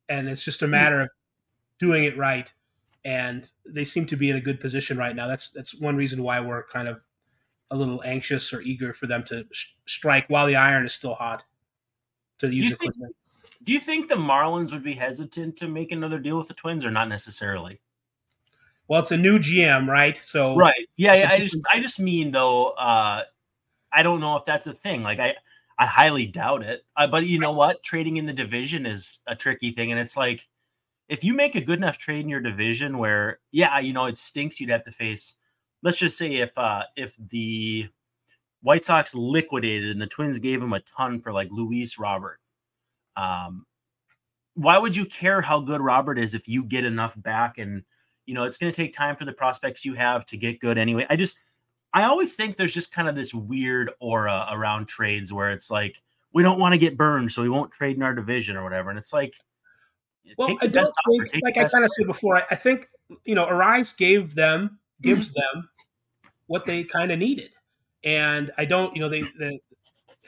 and 0.09 0.27
it's 0.29 0.43
just 0.43 0.61
a 0.61 0.67
matter 0.67 1.01
of 1.01 1.09
doing 1.79 2.03
it 2.05 2.17
right. 2.17 2.51
And 3.05 3.49
they 3.65 3.83
seem 3.83 4.05
to 4.07 4.15
be 4.15 4.29
in 4.29 4.37
a 4.37 4.41
good 4.41 4.59
position 4.61 4.97
right 4.97 5.15
now. 5.15 5.27
That's 5.27 5.49
that's 5.49 5.75
one 5.75 5.95
reason 5.97 6.23
why 6.23 6.39
we're 6.39 6.63
kind 6.63 6.87
of 6.87 7.03
a 7.71 7.75
little 7.75 8.01
anxious 8.05 8.53
or 8.53 8.61
eager 8.61 8.93
for 8.93 9.07
them 9.07 9.23
to 9.25 9.45
sh- 9.51 9.71
strike 9.85 10.29
while 10.29 10.47
the 10.47 10.55
iron 10.55 10.85
is 10.85 10.93
still 10.93 11.15
hot. 11.15 11.43
To 12.39 12.47
use 12.53 12.71
a 12.71 12.75
think- 12.75 12.93
Do 13.63 13.73
you 13.73 13.79
think 13.79 14.07
the 14.07 14.15
Marlins 14.15 14.71
would 14.71 14.83
be 14.83 14.93
hesitant 14.93 15.57
to 15.57 15.67
make 15.67 15.91
another 15.91 16.19
deal 16.19 16.37
with 16.37 16.47
the 16.47 16.53
Twins, 16.53 16.85
or 16.85 16.91
not 16.91 17.09
necessarily? 17.09 17.79
Well, 18.87 19.01
it's 19.01 19.11
a 19.11 19.17
new 19.17 19.39
GM, 19.39 19.87
right? 19.87 20.17
So 20.23 20.55
Right. 20.55 20.87
Yeah. 20.97 21.15
Yeah 21.15 21.29
I 21.31 21.39
just 21.39 21.57
I 21.71 21.79
just 21.79 21.99
mean 21.99 22.31
though. 22.31 22.67
uh 22.71 23.23
I 23.91 24.01
don't 24.03 24.19
know 24.19 24.35
if 24.37 24.45
that's 24.45 24.67
a 24.67 24.73
thing. 24.73 25.03
Like 25.03 25.19
I 25.19 25.35
I 25.77 25.85
highly 25.85 26.25
doubt 26.25 26.63
it. 26.63 26.85
Uh, 26.95 27.07
but 27.07 27.25
you 27.25 27.39
know 27.39 27.51
what? 27.51 27.83
Trading 27.83 28.17
in 28.17 28.25
the 28.25 28.33
division 28.33 28.85
is 28.85 29.19
a 29.27 29.35
tricky 29.35 29.71
thing, 29.71 29.91
and 29.91 29.99
it's 29.99 30.15
like 30.15 30.47
if 31.13 31.23
you 31.23 31.35
make 31.35 31.53
a 31.53 31.61
good 31.61 31.77
enough 31.77 31.99
trade 31.99 32.21
in 32.21 32.29
your 32.29 32.39
division 32.39 32.97
where 32.97 33.39
yeah, 33.51 33.77
you 33.77 33.93
know 33.93 34.05
it 34.07 34.17
stinks. 34.17 34.59
You'd 34.59 34.71
have 34.71 34.83
to 34.85 34.91
face. 34.91 35.35
Let's 35.83 35.99
just 35.99 36.17
say 36.17 36.37
if 36.37 36.57
uh 36.57 36.83
if 36.97 37.15
the 37.29 37.87
White 38.63 38.83
Sox 38.83 39.13
liquidated 39.13 39.91
and 39.91 40.01
the 40.01 40.07
Twins 40.07 40.39
gave 40.39 40.61
him 40.61 40.73
a 40.73 40.79
ton 40.79 41.21
for 41.21 41.31
like 41.31 41.49
Luis 41.51 41.99
Robert. 41.99 42.39
Um, 43.15 43.67
why 44.55 44.79
would 44.79 44.95
you 44.95 45.05
care 45.05 45.39
how 45.39 45.59
good 45.59 45.81
Robert 45.81 46.17
is 46.17 46.33
if 46.33 46.47
you 46.47 46.63
get 46.63 46.83
enough 46.83 47.13
back 47.21 47.59
and 47.59 47.83
you 48.25 48.33
know 48.33 48.45
it's 48.45 48.57
going 48.57 48.71
to 48.71 48.75
take 48.75 48.93
time 48.93 49.15
for 49.15 49.25
the 49.25 49.33
prospects 49.33 49.85
you 49.85 49.93
have 49.93 50.25
to 50.25 50.37
get 50.37 50.59
good 50.59 50.79
anyway. 50.79 51.05
I 51.11 51.15
just 51.15 51.37
I 51.93 52.05
always 52.05 52.35
think 52.35 52.57
there's 52.57 52.73
just 52.73 52.91
kind 52.91 53.07
of 53.07 53.13
this 53.13 53.35
weird 53.35 53.91
aura 53.99 54.47
around 54.49 54.87
trades 54.87 55.31
where 55.31 55.51
it's 55.51 55.69
like 55.69 56.01
we 56.33 56.41
don't 56.41 56.59
want 56.59 56.73
to 56.73 56.79
get 56.79 56.97
burned, 56.97 57.31
so 57.31 57.43
we 57.43 57.49
won't 57.49 57.71
trade 57.71 57.97
in 57.97 58.01
our 58.01 58.15
division 58.15 58.57
or 58.57 58.63
whatever. 58.63 58.89
And 58.89 58.97
it's 58.97 59.13
like, 59.13 59.35
Well, 60.37 60.57
I 60.61 60.67
don't 60.67 60.85
offer, 60.85 61.27
think, 61.29 61.43
like 61.43 61.57
I 61.57 61.67
kind 61.67 61.83
of 61.83 61.91
said 61.91 62.07
before, 62.07 62.37
I, 62.37 62.43
I 62.51 62.55
think 62.55 62.87
you 63.25 63.35
know, 63.35 63.45
Arraez 63.45 63.95
gave 63.95 64.35
them 64.35 64.79
gives 65.01 65.33
them 65.33 65.69
what 66.47 66.65
they 66.65 66.83
kind 66.83 67.11
of 67.11 67.19
needed, 67.19 67.53
and 68.03 68.51
I 68.57 68.65
don't, 68.65 68.95
you 68.95 69.01
know, 69.01 69.09
they, 69.09 69.23
they 69.39 69.59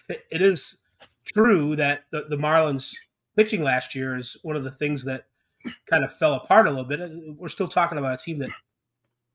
it 0.10 0.42
is 0.42 0.78
true 1.24 1.76
that 1.76 2.06
the, 2.12 2.26
the 2.30 2.38
Marlins 2.38 2.94
pitching 3.36 3.64
last 3.64 3.96
year 3.96 4.16
is 4.16 4.38
one 4.44 4.56
of 4.56 4.64
the 4.64 4.72
things 4.72 5.04
that 5.06 5.26
kind 5.90 6.04
of 6.04 6.14
fell 6.14 6.34
apart 6.34 6.68
a 6.68 6.70
little 6.70 6.86
bit. 6.86 7.02
We're 7.38 7.48
still 7.48 7.68
talking 7.68 7.98
about 7.98 8.20
a 8.20 8.24
team 8.24 8.40
that 8.40 8.52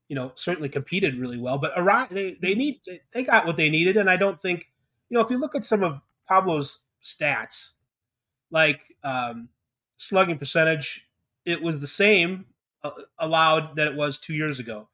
you 0.09 0.16
know 0.16 0.33
certainly 0.35 0.68
competed 0.68 1.18
really 1.18 1.38
well, 1.38 1.59
but 1.59 1.75
Arraez 1.75 2.09
they 2.11 2.37
they 2.40 2.55
need 2.55 2.81
they 3.12 3.23
got 3.23 3.46
what 3.46 3.57
they 3.57 3.70
needed, 3.70 3.96
and 3.96 4.09
I 4.09 4.16
don't 4.16 4.40
think 4.40 4.70
you 5.09 5.16
know 5.16 5.25
if 5.25 5.31
you 5.31 5.38
look 5.38 5.55
at 5.55 5.64
some 5.64 5.83
of 5.83 6.01
Pablo's 6.29 6.81
stats, 7.03 7.73
like 8.51 8.81
um, 9.03 9.49
slugging 10.01 10.39
percentage, 10.39 11.07
it 11.45 11.63
was 11.63 11.79
the 11.79 11.87
same 11.87 12.47
uh, 12.83 12.91
allowed 13.19 13.77
that 13.77 13.87
it 13.87 13.95
was 13.95 14.17
two 14.17 14.33
years 14.33 14.59
ago. 14.59 14.89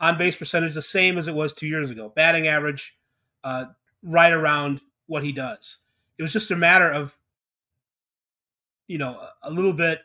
On 0.00 0.18
base 0.18 0.34
percentage, 0.34 0.74
the 0.74 0.82
same 0.82 1.16
as 1.16 1.28
it 1.28 1.34
was 1.34 1.52
two 1.52 1.68
years 1.68 1.90
ago. 1.90 2.12
Batting 2.14 2.48
average, 2.48 2.96
uh, 3.44 3.66
right 4.02 4.32
around 4.32 4.80
what 5.06 5.22
he 5.22 5.30
does. 5.30 5.78
It 6.18 6.22
was 6.22 6.32
just 6.32 6.50
a 6.50 6.56
matter 6.56 6.90
of, 6.90 7.16
you 8.88 8.98
know, 8.98 9.28
a 9.42 9.50
little 9.50 9.72
bit 9.72 10.00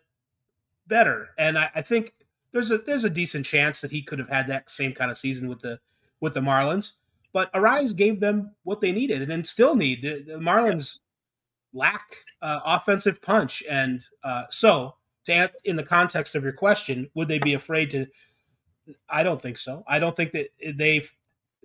better. 0.88 1.30
And 1.40 1.58
I, 1.58 1.72
I 1.76 1.82
think 1.82 2.14
there's 2.52 2.70
a 2.70 2.78
there's 2.78 3.06
a 3.06 3.10
decent 3.10 3.48
chance 3.48 3.82
that 3.82 3.92
he 3.92 4.04
could 4.04 4.20
have 4.20 4.30
had 4.30 4.48
that 4.48 4.70
same 4.70 4.94
kind 4.94 5.10
of 5.10 5.18
season 5.18 5.48
with 5.48 5.60
the 5.60 5.80
with 6.20 6.36
the 6.36 6.42
Marlins. 6.42 6.94
But 7.34 7.52
Arraez 7.54 7.96
gave 7.96 8.20
them 8.20 8.52
what 8.64 8.82
they 8.82 8.92
needed 8.92 9.24
and 9.24 9.32
then 9.32 9.44
still 9.44 9.76
need. 9.76 10.04
The, 10.04 10.22
the 10.22 10.40
Marlins 10.40 11.00
lack 11.74 12.18
uh, 12.42 12.60
offensive 12.66 13.22
punch, 13.22 13.64
and 13.70 14.06
uh, 14.24 14.44
so 14.50 14.96
to 15.26 15.52
in 15.66 15.76
the 15.76 15.84
context 15.84 16.36
of 16.36 16.44
your 16.44 16.54
question, 16.54 17.10
would 17.14 17.28
they 17.28 17.40
be 17.40 17.54
afraid 17.54 17.92
to? 17.92 18.08
I 19.10 19.24
don't 19.24 19.42
think 19.42 19.58
so. 19.58 19.84
I 19.88 20.00
don't 20.00 20.16
think 20.16 20.32
that 20.34 20.50
they 20.76 21.06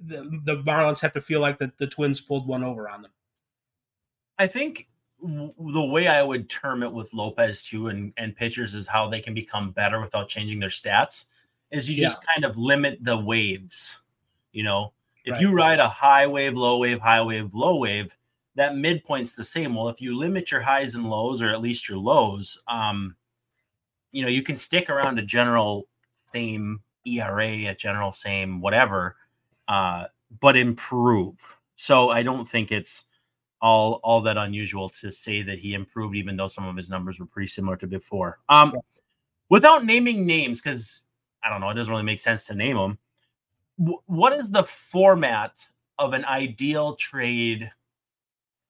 the, 0.01 0.41
the 0.45 0.57
Marlins 0.63 1.01
have 1.01 1.13
to 1.15 1.21
feel 1.21 1.41
like 1.41 1.59
the, 1.59 1.73
the 1.79 1.87
Twins 1.87 2.21
pulled 2.21 2.47
one 2.47 2.63
over 2.63 2.89
on 2.89 3.03
them. 3.03 3.11
I 4.39 4.47
think 4.47 4.89
w- 5.21 5.53
the 5.59 5.85
way 5.85 6.07
I 6.07 6.23
would 6.23 6.49
term 6.49 6.83
it 6.83 6.93
with 6.93 7.13
Lopez 7.13 7.65
too 7.65 7.89
and, 7.89 8.13
and 8.17 8.37
pitchers 8.37 8.75
is 8.75 8.87
how 8.87 9.09
they 9.09 9.21
can 9.21 9.35
become 9.35 9.73
better 9.73 10.01
without 10.01 10.29
changing 10.29 10.61
their 10.61 10.69
stats 10.69 11.25
is 11.71 11.91
you 11.91 11.97
just 11.97 12.25
kind 12.35 12.45
of 12.45 12.57
limit 12.57 12.99
the 13.03 13.17
waves. 13.17 13.99
You 14.53 14.63
know, 14.63 14.93
if 15.25 15.33
Right. 15.33 15.41
you 15.43 15.53
ride 15.53 15.81
a 15.81 15.89
high 15.89 16.27
wave, 16.27 16.55
low 16.55 16.79
wave, 16.79 17.01
high 17.01 17.21
wave, 17.23 17.53
low 17.53 17.77
wave, 17.77 18.17
that 18.59 18.77
midpoint's 18.77 19.35
the 19.35 19.45
same. 19.45 19.75
Well, 19.75 19.89
if 19.89 20.01
you 20.01 20.17
limit 20.17 20.51
your 20.51 20.61
highs 20.61 20.95
and 20.95 21.09
lows, 21.09 21.41
or 21.43 21.49
at 21.51 21.61
least 21.63 21.89
your 21.89 21.99
lows, 21.99 22.59
um, 22.69 23.17
you 24.13 24.23
know, 24.23 24.29
you 24.29 24.43
can 24.43 24.57
stick 24.57 24.91
around 24.91 25.19
a 25.19 25.23
general 25.23 25.89
same 26.33 26.81
ERA, 27.07 27.69
a 27.69 27.75
general 27.75 28.13
same 28.13 28.61
whatever, 28.61 29.17
uh, 29.69 30.07
but 30.41 30.57
improve. 30.57 31.37
So 31.77 32.11
I 32.11 32.23
don't 32.23 32.47
think 32.47 32.73
it's 32.73 33.05
all 33.61 34.01
all 34.05 34.21
that 34.23 34.37
unusual 34.37 34.89
to 34.89 35.11
say 35.11 35.43
that 35.43 35.59
he 35.59 35.75
improved, 35.75 36.17
even 36.17 36.37
though 36.37 36.49
some 36.49 36.67
of 36.67 36.77
his 36.77 36.91
numbers 36.91 37.19
were 37.21 37.27
pretty 37.27 37.49
similar 37.49 37.77
to 37.77 37.87
before. 37.87 38.39
Um, 38.49 38.75
without 39.51 39.85
naming 39.85 40.27
names, 40.27 40.61
because 40.61 41.03
I 41.45 41.51
don't 41.51 41.61
know, 41.61 41.71
it 41.71 41.75
doesn't 41.75 41.93
really 41.93 42.05
make 42.05 42.21
sense 42.21 42.45
to 42.47 42.55
name 42.55 42.77
them. 42.77 42.99
wh- 43.79 44.09
what 44.09 44.33
is 44.33 44.51
the 44.51 44.65
format 44.65 45.65
of 45.99 46.13
an 46.15 46.25
ideal 46.25 46.95
trade 46.97 47.71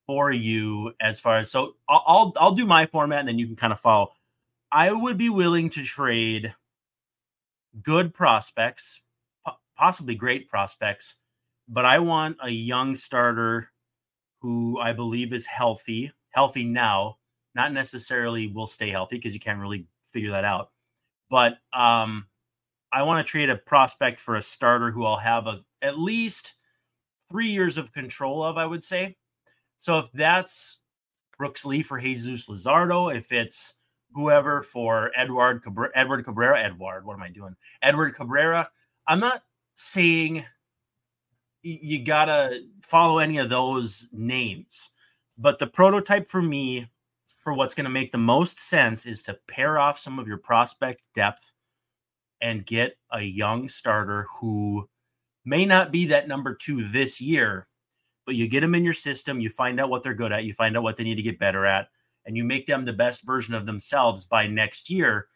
for 0.08 0.32
you 0.32 0.90
as 1.02 1.20
far 1.20 1.36
as 1.36 1.50
so 1.50 1.76
I'll, 1.86 2.32
I'll 2.38 2.52
do 2.52 2.66
my 2.66 2.86
format 2.86 3.20
and 3.20 3.28
then 3.28 3.38
you 3.38 3.46
can 3.46 3.56
kind 3.56 3.74
of 3.74 3.78
follow. 3.78 4.12
I 4.72 4.90
would 4.90 5.18
be 5.18 5.28
willing 5.28 5.68
to 5.70 5.84
trade 5.84 6.52
good 7.82 8.14
prospects, 8.14 9.02
possibly 9.76 10.14
great 10.14 10.48
prospects, 10.48 11.16
but 11.68 11.84
I 11.84 11.98
want 11.98 12.38
a 12.42 12.50
young 12.50 12.94
starter 12.94 13.70
who 14.40 14.80
I 14.80 14.94
believe 14.94 15.34
is 15.34 15.44
healthy, 15.44 16.10
healthy 16.30 16.64
now, 16.64 17.18
not 17.54 17.74
necessarily 17.74 18.46
will 18.46 18.66
stay 18.66 18.88
healthy 18.88 19.16
because 19.16 19.34
you 19.34 19.40
can't 19.40 19.60
really 19.60 19.86
figure 20.02 20.30
that 20.30 20.44
out. 20.44 20.70
But 21.28 21.58
um, 21.74 22.26
I 22.92 23.02
want 23.02 23.24
to 23.24 23.30
trade 23.30 23.50
a 23.50 23.56
prospect 23.56 24.20
for 24.20 24.36
a 24.36 24.42
starter 24.42 24.90
who 24.90 25.04
I'll 25.04 25.16
have 25.18 25.46
a 25.46 25.60
at 25.82 25.98
least 25.98 26.54
three 27.28 27.48
years 27.48 27.76
of 27.76 27.92
control 27.92 28.42
of, 28.42 28.56
I 28.56 28.64
would 28.64 28.82
say. 28.82 29.16
So 29.78 29.98
if 29.98 30.12
that's 30.12 30.80
Brooks 31.38 31.64
Lee 31.64 31.82
for 31.82 31.98
Jesus 31.98 32.46
Luzardo, 32.46 33.14
if 33.14 33.32
it's 33.32 33.74
whoever 34.12 34.62
for 34.62 35.10
Edward 35.16 35.62
Cabrera, 35.62 35.90
Edward 35.94 36.24
Cabrera, 36.24 36.60
Edward. 36.60 37.04
What 37.04 37.14
am 37.14 37.22
I 37.22 37.30
doing? 37.30 37.54
Edward 37.82 38.14
Cabrera. 38.14 38.68
I'm 39.06 39.20
not 39.20 39.42
saying 39.74 40.44
you 41.62 42.04
gotta 42.04 42.62
follow 42.82 43.18
any 43.18 43.38
of 43.38 43.48
those 43.48 44.08
names, 44.12 44.90
but 45.36 45.58
the 45.58 45.66
prototype 45.66 46.28
for 46.28 46.42
me 46.42 46.88
for 47.36 47.52
what's 47.52 47.74
going 47.74 47.84
to 47.84 47.90
make 47.90 48.12
the 48.12 48.18
most 48.18 48.58
sense 48.58 49.06
is 49.06 49.22
to 49.22 49.38
pair 49.46 49.78
off 49.78 49.98
some 49.98 50.18
of 50.18 50.26
your 50.26 50.36
prospect 50.36 51.00
depth 51.14 51.52
and 52.40 52.66
get 52.66 52.98
a 53.12 53.22
young 53.22 53.68
starter 53.68 54.26
who 54.28 54.86
may 55.44 55.64
not 55.64 55.90
be 55.90 56.04
that 56.06 56.28
number 56.28 56.54
two 56.54 56.84
this 56.88 57.20
year, 57.20 57.67
but 58.28 58.34
you 58.34 58.46
get 58.46 58.60
them 58.60 58.74
in 58.74 58.84
your 58.84 58.92
system, 58.92 59.40
you 59.40 59.48
find 59.48 59.80
out 59.80 59.88
what 59.88 60.02
they're 60.02 60.12
good 60.12 60.32
at, 60.32 60.44
you 60.44 60.52
find 60.52 60.76
out 60.76 60.82
what 60.82 60.96
they 60.96 61.02
need 61.02 61.14
to 61.14 61.22
get 61.22 61.38
better 61.38 61.64
at, 61.64 61.88
and 62.26 62.36
you 62.36 62.44
make 62.44 62.66
them 62.66 62.82
the 62.82 62.92
best 62.92 63.24
version 63.24 63.54
of 63.54 63.64
themselves 63.64 64.26
by 64.26 64.46
next 64.46 64.90
year, 64.90 65.28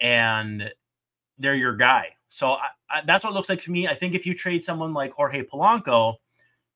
and 0.00 0.68
they're 1.38 1.54
your 1.54 1.76
guy. 1.76 2.08
So 2.26 2.54
I, 2.54 2.66
I, 2.90 3.02
that's 3.06 3.22
what 3.22 3.30
it 3.30 3.34
looks 3.34 3.48
like 3.48 3.60
to 3.62 3.70
me. 3.70 3.86
I 3.86 3.94
think 3.94 4.16
if 4.16 4.26
you 4.26 4.34
trade 4.34 4.64
someone 4.64 4.92
like 4.92 5.12
Jorge 5.12 5.44
Polanco, 5.44 6.16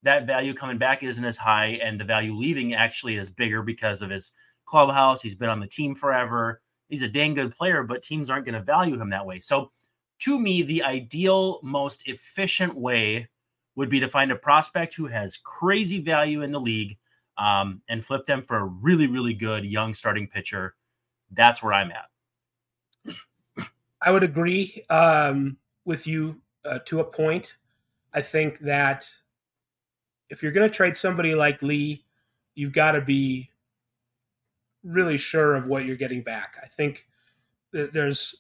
that 0.04 0.28
value 0.28 0.54
coming 0.54 0.78
back 0.78 1.02
isn't 1.02 1.24
as 1.24 1.36
high, 1.36 1.80
and 1.82 2.00
the 2.00 2.04
value 2.04 2.36
leaving 2.36 2.74
actually 2.74 3.16
is 3.16 3.28
bigger 3.28 3.60
because 3.60 4.00
of 4.00 4.10
his 4.10 4.30
clubhouse. 4.66 5.22
He's 5.22 5.34
been 5.34 5.50
on 5.50 5.58
the 5.58 5.66
team 5.66 5.96
forever. 5.96 6.62
He's 6.88 7.02
a 7.02 7.08
dang 7.08 7.34
good 7.34 7.52
player, 7.52 7.82
but 7.82 8.04
teams 8.04 8.30
aren't 8.30 8.46
going 8.46 8.54
to 8.54 8.62
value 8.62 8.96
him 8.96 9.10
that 9.10 9.26
way. 9.26 9.40
So 9.40 9.72
to 10.20 10.38
me, 10.38 10.62
the 10.62 10.84
ideal, 10.84 11.58
most 11.64 12.06
efficient 12.06 12.76
way 12.76 13.28
would 13.76 13.88
be 13.88 14.00
to 14.00 14.08
find 14.08 14.30
a 14.30 14.36
prospect 14.36 14.94
who 14.94 15.06
has 15.06 15.36
crazy 15.38 16.00
value 16.00 16.42
in 16.42 16.52
the 16.52 16.60
league 16.60 16.96
um, 17.38 17.82
and 17.88 18.04
flip 18.04 18.24
them 18.26 18.42
for 18.42 18.58
a 18.58 18.64
really, 18.64 19.06
really 19.06 19.34
good 19.34 19.64
young 19.64 19.92
starting 19.94 20.28
pitcher. 20.28 20.74
That's 21.32 21.62
where 21.62 21.72
I'm 21.72 21.90
at. 21.90 22.08
I 24.00 24.10
would 24.10 24.22
agree 24.22 24.84
um, 24.90 25.56
with 25.84 26.06
you 26.06 26.40
uh, 26.64 26.80
to 26.86 27.00
a 27.00 27.04
point. 27.04 27.56
I 28.12 28.20
think 28.20 28.60
that 28.60 29.10
if 30.30 30.42
you're 30.42 30.52
going 30.52 30.68
to 30.68 30.74
trade 30.74 30.96
somebody 30.96 31.34
like 31.34 31.62
Lee, 31.62 32.04
you've 32.54 32.72
got 32.72 32.92
to 32.92 33.00
be 33.00 33.50
really 34.84 35.16
sure 35.16 35.54
of 35.54 35.66
what 35.66 35.84
you're 35.84 35.96
getting 35.96 36.22
back. 36.22 36.56
I 36.62 36.66
think 36.66 37.08
there's 37.72 38.36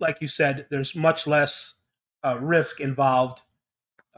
like 0.00 0.20
you 0.20 0.28
said, 0.28 0.66
there's 0.70 0.94
much 0.94 1.26
less 1.26 1.74
uh, 2.24 2.38
risk 2.40 2.80
involved 2.80 3.42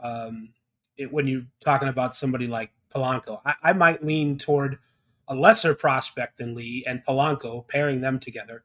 um, 0.01 0.49
it, 0.97 1.11
when 1.11 1.27
you're 1.27 1.45
talking 1.59 1.87
about 1.87 2.15
somebody 2.15 2.47
like 2.47 2.71
Polanco. 2.93 3.41
I, 3.45 3.55
I, 3.63 3.73
might 3.73 4.03
lean 4.03 4.37
toward 4.37 4.79
a 5.27 5.35
lesser 5.35 5.75
prospect 5.75 6.37
than 6.37 6.55
Lee 6.55 6.83
and 6.87 7.03
Polanco, 7.05 7.67
pairing 7.67 7.99
them 8.01 8.19
together. 8.19 8.63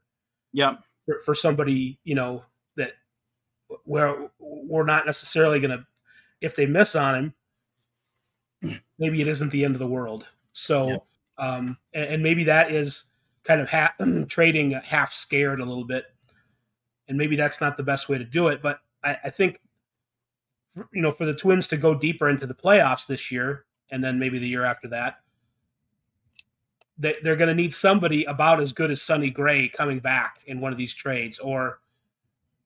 Yeah. 0.53 0.75
For, 1.05 1.19
for 1.21 1.35
somebody, 1.35 1.99
you 2.03 2.15
know, 2.15 2.43
that 2.77 2.93
where 3.83 4.29
we're 4.39 4.85
not 4.85 5.05
necessarily 5.05 5.59
going 5.59 5.77
to, 5.77 5.85
if 6.39 6.55
they 6.55 6.65
miss 6.65 6.95
on 6.95 7.33
him, 8.61 8.79
maybe 8.99 9.21
it 9.21 9.27
isn't 9.27 9.51
the 9.51 9.65
end 9.65 9.75
of 9.75 9.79
the 9.79 9.87
world. 9.87 10.27
So, 10.53 10.87
yeah. 10.87 10.97
um, 11.37 11.77
and, 11.93 12.09
and, 12.09 12.23
maybe 12.23 12.45
that 12.45 12.71
is 12.71 13.05
kind 13.43 13.61
of 13.61 13.69
ha- 13.69 13.95
trading 14.27 14.71
half 14.71 15.13
scared 15.13 15.59
a 15.59 15.65
little 15.65 15.85
bit 15.85 16.05
and 17.11 17.17
maybe 17.17 17.35
that's 17.35 17.59
not 17.59 17.75
the 17.75 17.83
best 17.83 18.07
way 18.07 18.17
to 18.17 18.23
do 18.23 18.47
it. 18.47 18.61
But 18.61 18.79
I, 19.03 19.17
I 19.25 19.29
think, 19.29 19.59
you 20.91 21.01
know, 21.01 21.11
for 21.11 21.25
the 21.25 21.33
Twins 21.33 21.67
to 21.67 21.77
go 21.77 21.93
deeper 21.93 22.29
into 22.29 22.47
the 22.47 22.53
playoffs 22.53 23.07
this 23.07 23.31
year, 23.31 23.65
and 23.89 24.03
then 24.03 24.19
maybe 24.19 24.39
the 24.39 24.47
year 24.47 24.63
after 24.63 24.87
that, 24.89 25.19
they, 26.97 27.15
they're 27.23 27.35
going 27.35 27.49
to 27.49 27.55
need 27.55 27.73
somebody 27.73 28.23
about 28.25 28.61
as 28.61 28.73
good 28.73 28.91
as 28.91 29.01
Sonny 29.01 29.29
Gray 29.29 29.67
coming 29.69 29.99
back 29.99 30.39
in 30.45 30.61
one 30.61 30.71
of 30.71 30.77
these 30.77 30.93
trades, 30.93 31.39
or 31.39 31.79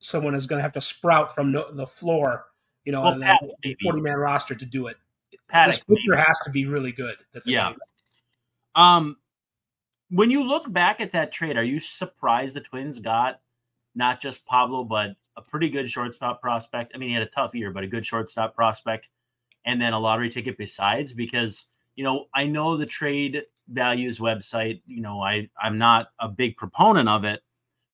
someone 0.00 0.34
is 0.34 0.46
going 0.46 0.58
to 0.58 0.62
have 0.62 0.72
to 0.72 0.80
sprout 0.80 1.34
from 1.34 1.52
no, 1.52 1.70
the 1.72 1.86
floor, 1.86 2.46
you 2.84 2.92
know, 2.92 3.02
well, 3.02 3.18
Pat, 3.18 3.40
forty 3.82 4.00
man 4.00 4.18
roster 4.18 4.54
to 4.54 4.66
do 4.66 4.86
it. 4.86 4.96
Paddack, 5.50 5.66
this 5.66 5.78
pitcher 5.78 6.10
maybe. 6.10 6.22
has 6.22 6.38
to 6.40 6.50
be 6.50 6.66
really 6.66 6.92
good. 6.92 7.16
yeah. 7.44 7.72
Um, 8.74 9.16
when 10.10 10.30
you 10.30 10.44
look 10.44 10.70
back 10.72 11.00
at 11.00 11.12
that 11.12 11.32
trade, 11.32 11.56
are 11.56 11.64
you 11.64 11.80
surprised 11.80 12.54
the 12.54 12.60
Twins 12.60 13.00
got 13.00 13.40
not 13.96 14.20
just 14.20 14.46
Pablo, 14.46 14.84
but 14.84 15.16
a 15.36 15.42
pretty 15.42 15.68
good 15.68 15.90
shortstop 15.90 16.40
prospect. 16.40 16.92
I 16.94 16.98
mean, 16.98 17.08
he 17.08 17.14
had 17.14 17.24
a 17.24 17.30
tough 17.30 17.54
year, 17.54 17.72
but 17.72 17.82
a 17.82 17.88
good 17.88 18.06
shortstop 18.06 18.54
prospect, 18.54 19.08
and 19.64 19.80
then 19.80 19.94
a 19.94 19.98
lottery 19.98 20.30
ticket 20.30 20.56
besides. 20.56 21.12
Because 21.12 21.66
you 21.96 22.04
know, 22.04 22.26
I 22.34 22.44
know 22.44 22.76
the 22.76 22.86
trade 22.86 23.42
values 23.68 24.18
website. 24.18 24.82
You 24.86 25.00
know, 25.00 25.20
I 25.20 25.48
I'm 25.60 25.78
not 25.78 26.08
a 26.20 26.28
big 26.28 26.56
proponent 26.56 27.08
of 27.08 27.24
it, 27.24 27.42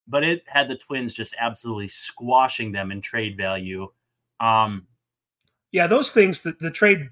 but 0.08 0.24
it 0.24 0.42
had 0.48 0.68
the 0.68 0.76
Twins 0.76 1.14
just 1.14 1.34
absolutely 1.38 1.88
squashing 1.88 2.72
them 2.72 2.90
in 2.90 3.00
trade 3.00 3.36
value. 3.36 3.88
Um, 4.40 4.86
yeah, 5.70 5.86
those 5.86 6.10
things. 6.10 6.40
The, 6.40 6.52
the 6.58 6.70
trade, 6.70 7.08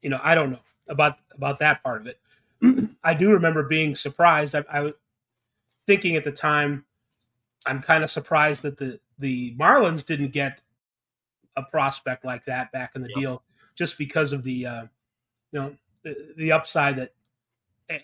you 0.00 0.10
know, 0.10 0.20
I 0.22 0.34
don't 0.36 0.52
know 0.52 0.60
about 0.88 1.16
about 1.34 1.58
that 1.58 1.82
part 1.82 2.00
of 2.00 2.06
it. 2.06 2.20
I 3.04 3.14
do 3.14 3.30
remember 3.30 3.64
being 3.64 3.96
surprised. 3.96 4.54
I, 4.54 4.64
I 4.70 4.80
was 4.80 4.92
thinking 5.88 6.14
at 6.14 6.22
the 6.22 6.30
time 6.30 6.84
I'm 7.66 7.82
kind 7.82 8.02
of 8.04 8.10
surprised 8.10 8.62
that 8.62 8.76
the 8.76 9.00
the 9.18 9.54
Marlins 9.56 10.04
didn't 10.04 10.32
get 10.32 10.62
a 11.56 11.62
prospect 11.62 12.24
like 12.24 12.44
that 12.46 12.72
back 12.72 12.92
in 12.94 13.02
the 13.02 13.08
yep. 13.10 13.18
deal, 13.18 13.42
just 13.74 13.98
because 13.98 14.32
of 14.32 14.42
the 14.42 14.66
uh, 14.66 14.82
you 15.52 15.60
know 15.60 15.76
the, 16.02 16.34
the, 16.36 16.52
upside 16.52 16.96
that 16.96 17.14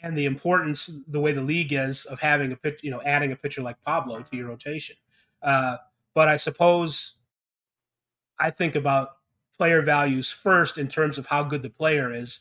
and 0.03 0.17
the 0.17 0.27
importance 0.27 0.91
the 1.09 1.21
way 1.21 1.33
the 1.33 1.43
league 1.43 1.73
is 1.73 2.05
of 2.07 2.21
having 2.21 2.53
a 2.53 2.57
pitch, 2.57 2.81
you 2.83 2.91
know, 2.91 3.03
adding 3.03 3.33
a 3.33 3.37
pitcher 3.37 3.63
like 3.63 3.83
Pablo 3.83 4.23
to 4.23 4.37
your 4.37 4.49
rotation. 4.49 4.97
Uh, 5.43 5.77
but 6.15 6.29
I 6.29 6.37
suppose 6.37 7.17
I 8.39 8.51
think 8.51 8.75
about 8.75 9.17
player 9.57 9.83
values 9.83 10.31
first 10.31 10.79
in 10.79 10.89
terms 10.89 11.19
of 11.19 11.27
how 11.27 11.43
good 11.43 11.63
the 11.63 11.71
player 11.71 12.13
is, 12.13 12.41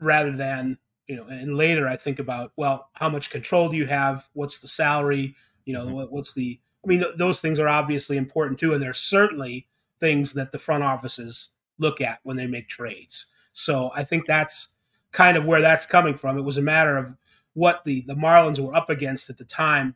rather 0.00 0.32
than 0.32 0.78
you 1.06 1.16
know, 1.16 1.26
and 1.26 1.56
later 1.56 1.86
I 1.86 1.96
think 1.96 2.18
about 2.18 2.52
well, 2.56 2.90
how 2.94 3.08
much 3.08 3.30
control 3.30 3.68
do 3.68 3.76
you 3.76 3.86
have? 3.86 4.28
What's 4.32 4.58
the 4.58 4.68
salary? 4.68 5.34
You 5.66 5.74
know, 5.74 5.84
mm-hmm. 5.84 5.94
what, 5.94 6.12
what's 6.12 6.32
the? 6.32 6.58
I 6.82 6.88
mean, 6.88 7.00
th- 7.00 7.16
those 7.18 7.40
things 7.40 7.60
are 7.60 7.68
obviously 7.68 8.16
important 8.16 8.58
too, 8.58 8.72
and 8.72 8.80
they're 8.80 8.94
certainly 8.94 9.66
things 10.00 10.32
that 10.32 10.52
the 10.52 10.58
front 10.58 10.84
offices 10.84 11.50
look 11.78 12.00
at 12.00 12.20
when 12.22 12.36
they 12.36 12.46
make 12.46 12.68
trades. 12.68 13.26
So 13.52 13.90
I 13.94 14.04
think 14.04 14.26
that's 14.26 14.76
kind 15.12 15.36
of 15.36 15.44
where 15.44 15.60
that's 15.60 15.84
coming 15.86 16.16
from. 16.16 16.38
It 16.38 16.42
was 16.42 16.58
a 16.58 16.62
matter 16.62 16.96
of 16.96 17.14
what 17.54 17.84
the 17.84 18.02
the 18.06 18.14
Marlins 18.14 18.60
were 18.60 18.74
up 18.74 18.88
against 18.90 19.28
at 19.28 19.36
the 19.36 19.44
time 19.44 19.94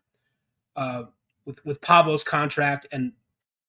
uh, 0.76 1.04
with 1.44 1.64
with 1.64 1.80
Pablo's 1.80 2.24
contract 2.24 2.87
and 2.92 3.12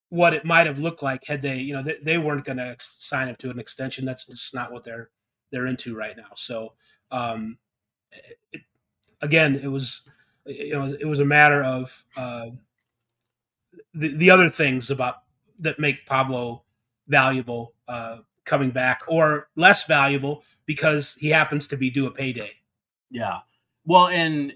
what 0.10 0.34
it 0.34 0.44
might 0.44 0.68
have 0.68 0.78
looked 0.78 1.02
like 1.02 1.26
had 1.26 1.42
they, 1.42 1.56
you 1.56 1.74
know, 1.74 1.82
they, 1.82 1.98
they 2.04 2.18
weren't 2.18 2.44
going 2.44 2.58
to 2.58 2.76
sign 2.80 3.30
up 3.30 3.38
to 3.38 3.50
an 3.50 3.60
extension. 3.60 4.04
That's 4.04 4.26
just 4.26 4.54
not 4.54 4.72
what 4.72 4.84
they're 4.84 5.10
they're 5.52 5.68
into 5.68 5.96
right 5.96 6.16
now. 6.16 6.32
So 6.36 6.74
um, 7.12 7.58
it, 8.52 8.62
again, 9.22 9.56
it 9.56 9.68
was 9.68 10.04
you 10.60 10.74
know, 10.74 10.86
it 10.86 11.06
was 11.06 11.20
a 11.20 11.26
matter 11.26 11.64
of 11.64 12.04
uh, 12.18 12.48
the 13.94 14.16
the 14.16 14.30
other 14.30 14.50
things 14.50 14.92
about 14.92 15.18
that 15.60 15.80
make 15.80 16.06
Pablo 16.06 16.64
valuable 17.08 17.74
uh, 17.88 18.18
coming 18.46 18.72
back, 18.72 19.02
or 19.08 19.50
less 19.56 19.86
valuable 19.86 20.44
because 20.66 21.16
he 21.20 21.30
happens 21.30 21.68
to 21.68 21.78
be 21.78 21.90
due 21.90 22.08
a 22.08 22.12
payday. 22.12 22.52
Yeah, 23.10 23.40
well, 23.86 24.08
and 24.08 24.54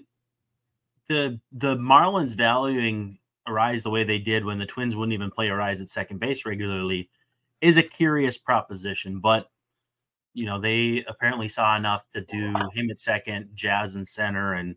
the 1.08 1.40
the 1.52 1.76
Marlins 1.76 2.36
valuing 2.36 3.18
Arraez 3.48 3.82
the 3.82 3.90
way 3.90 4.04
they 4.04 4.18
did 4.18 4.44
when 4.44 4.58
the 4.58 4.66
Twins 4.66 4.96
wouldn't 4.96 5.14
even 5.14 5.30
play 5.30 5.48
Arraez 5.48 5.80
at 5.80 5.88
second 5.88 6.18
base 6.18 6.44
regularly 6.44 7.08
is 7.60 7.76
a 7.76 7.82
curious 7.82 8.38
proposition, 8.38 9.20
but 9.20 9.50
you 10.34 10.46
know 10.46 10.60
they 10.60 11.04
apparently 11.08 11.48
saw 11.48 11.76
enough 11.76 12.08
to 12.10 12.20
do 12.22 12.54
him 12.74 12.90
at 12.90 12.98
second, 12.98 13.50
Jazz 13.54 13.96
in 13.96 14.04
center, 14.04 14.54
and 14.54 14.76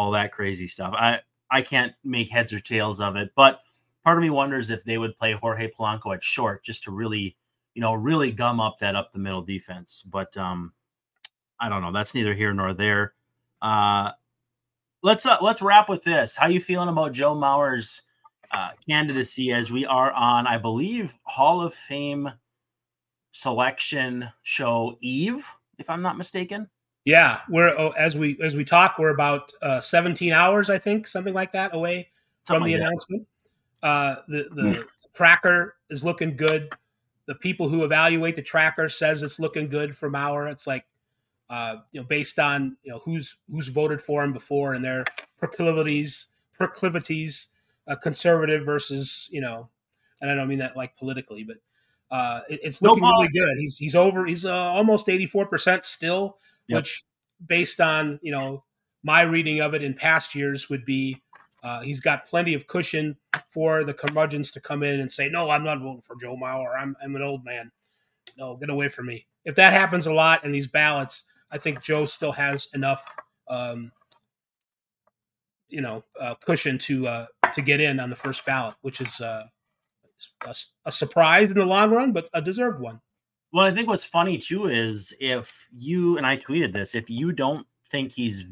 all 0.00 0.10
that 0.12 0.32
crazy 0.32 0.66
stuff. 0.66 0.94
I 0.96 1.20
I 1.50 1.60
can't 1.60 1.92
make 2.04 2.30
heads 2.30 2.52
or 2.54 2.60
tails 2.60 3.00
of 3.00 3.16
it, 3.16 3.32
but 3.36 3.60
part 4.02 4.16
of 4.16 4.22
me 4.22 4.30
wonders 4.30 4.70
if 4.70 4.82
they 4.82 4.96
would 4.96 5.18
play 5.18 5.32
Jorge 5.32 5.70
Polanco 5.70 6.14
at 6.14 6.22
short 6.22 6.64
just 6.64 6.84
to 6.84 6.90
really, 6.90 7.36
you 7.74 7.82
know, 7.82 7.92
really 7.92 8.32
gum 8.32 8.60
up 8.60 8.78
that 8.78 8.96
up 8.96 9.12
the 9.12 9.18
middle 9.18 9.42
defense. 9.42 10.02
But 10.06 10.34
um, 10.38 10.72
I 11.58 11.68
don't 11.68 11.82
know. 11.82 11.92
That's 11.92 12.14
neither 12.14 12.34
here 12.34 12.54
nor 12.54 12.72
there. 12.72 13.12
Uh, 13.60 14.12
let's 15.02 15.26
uh, 15.26 15.36
let's 15.42 15.60
wrap 15.60 15.90
with 15.90 16.02
this. 16.02 16.34
How 16.34 16.46
you 16.46 16.60
feeling 16.60 16.88
about 16.88 17.12
Joe 17.12 17.34
Mauer's 17.34 18.00
uh, 18.52 18.70
candidacy 18.88 19.52
as 19.52 19.70
we 19.70 19.84
are 19.84 20.12
on, 20.12 20.46
I 20.46 20.56
believe, 20.56 21.18
Hall 21.24 21.60
of 21.60 21.74
Fame 21.74 22.32
selection 23.32 24.30
show 24.44 24.96
Eve, 25.02 25.46
if 25.78 25.90
I'm 25.90 26.00
not 26.00 26.16
mistaken. 26.16 26.70
Yeah, 27.04 27.40
we're 27.48 27.68
oh, 27.68 27.90
as 27.90 28.16
we 28.16 28.38
as 28.42 28.54
we 28.54 28.64
talk, 28.64 28.98
we're 28.98 29.10
about 29.10 29.52
uh, 29.62 29.80
17 29.80 30.32
hours, 30.32 30.68
I 30.68 30.78
think, 30.78 31.06
something 31.06 31.34
like 31.34 31.52
that, 31.52 31.74
away 31.74 32.08
from 32.44 32.62
the 32.62 32.72
like 32.72 32.80
announcement. 32.80 33.26
Uh, 33.82 34.16
the 34.28 34.48
the 34.54 34.86
tracker 35.14 35.76
is 35.88 36.04
looking 36.04 36.36
good. 36.36 36.72
The 37.26 37.34
people 37.34 37.68
who 37.68 37.84
evaluate 37.84 38.36
the 38.36 38.42
tracker 38.42 38.88
says 38.88 39.22
it's 39.22 39.40
looking 39.40 39.68
good 39.68 39.96
for 39.96 40.10
Mauer. 40.10 40.50
It's 40.50 40.66
like 40.66 40.84
uh, 41.48 41.76
you 41.92 42.00
know 42.00 42.06
based 42.06 42.38
on 42.38 42.76
you 42.82 42.92
know 42.92 42.98
who's 42.98 43.36
who's 43.50 43.68
voted 43.68 44.00
for 44.00 44.22
him 44.22 44.32
before 44.32 44.74
and 44.74 44.84
their 44.84 45.04
proclivities 45.38 46.26
proclivities, 46.60 47.48
uh, 47.88 47.96
conservative 47.96 48.64
versus 48.66 49.28
you 49.32 49.40
know, 49.40 49.68
and 50.20 50.30
I 50.30 50.34
don't 50.34 50.46
mean 50.46 50.58
that 50.58 50.76
like 50.76 50.96
politically, 50.96 51.42
but 51.42 51.56
uh, 52.14 52.40
it, 52.50 52.60
it's 52.62 52.82
looking 52.82 53.02
no 53.02 53.10
really 53.12 53.28
good. 53.28 53.56
He's 53.56 53.78
he's 53.78 53.94
over. 53.96 54.26
He's 54.26 54.44
uh, 54.44 54.52
almost 54.52 55.08
eighty 55.08 55.26
four 55.26 55.46
percent 55.46 55.84
still, 55.84 56.38
yep. 56.70 56.78
which 56.78 57.04
based 57.46 57.80
on 57.80 58.18
you 58.22 58.32
know 58.32 58.64
my 59.02 59.22
reading 59.22 59.60
of 59.60 59.74
it 59.74 59.82
in 59.82 59.94
past 59.94 60.34
years 60.34 60.68
would 60.68 60.84
be 60.84 61.20
uh, 61.62 61.80
he's 61.80 62.00
got 62.00 62.26
plenty 62.26 62.54
of 62.54 62.66
cushion 62.66 63.16
for 63.48 63.84
the 63.84 63.92
curmudgeons 63.92 64.50
to 64.52 64.60
come 64.60 64.82
in 64.82 65.00
and 65.00 65.10
say, 65.10 65.28
"No, 65.28 65.50
I'm 65.50 65.64
not 65.64 65.80
voting 65.80 66.00
for 66.00 66.16
Joe 66.16 66.36
Mauer. 66.36 66.74
I'm 66.78 66.96
I'm 67.02 67.16
an 67.16 67.22
old 67.22 67.44
man. 67.44 67.70
No, 68.38 68.56
get 68.56 68.70
away 68.70 68.88
from 68.88 69.06
me." 69.06 69.26
If 69.44 69.54
that 69.56 69.72
happens 69.72 70.06
a 70.06 70.12
lot 70.12 70.44
in 70.44 70.52
these 70.52 70.66
ballots, 70.66 71.24
I 71.50 71.58
think 71.58 71.82
Joe 71.82 72.06
still 72.06 72.32
has 72.32 72.68
enough, 72.74 73.04
um, 73.48 73.92
you 75.68 75.80
know, 75.80 76.04
uh, 76.18 76.34
cushion 76.36 76.78
to 76.78 77.08
uh, 77.08 77.26
to 77.52 77.62
get 77.62 77.80
in 77.80 78.00
on 78.00 78.08
the 78.08 78.16
first 78.16 78.44
ballot, 78.46 78.74
which 78.80 79.00
is 79.00 79.20
uh, 79.20 79.44
a, 80.46 80.54
a 80.86 80.92
surprise 80.92 81.50
in 81.50 81.58
the 81.58 81.66
long 81.66 81.90
run, 81.90 82.12
but 82.12 82.28
a 82.32 82.40
deserved 82.40 82.80
one. 82.80 83.00
Well, 83.52 83.66
I 83.66 83.72
think 83.72 83.88
what's 83.88 84.04
funny 84.04 84.38
too 84.38 84.68
is 84.68 85.14
if 85.20 85.68
you 85.76 86.16
and 86.16 86.26
I 86.26 86.36
tweeted 86.36 86.72
this, 86.72 86.94
if 86.94 87.10
you 87.10 87.32
don't 87.32 87.66
think 87.90 88.12
he's 88.12 88.46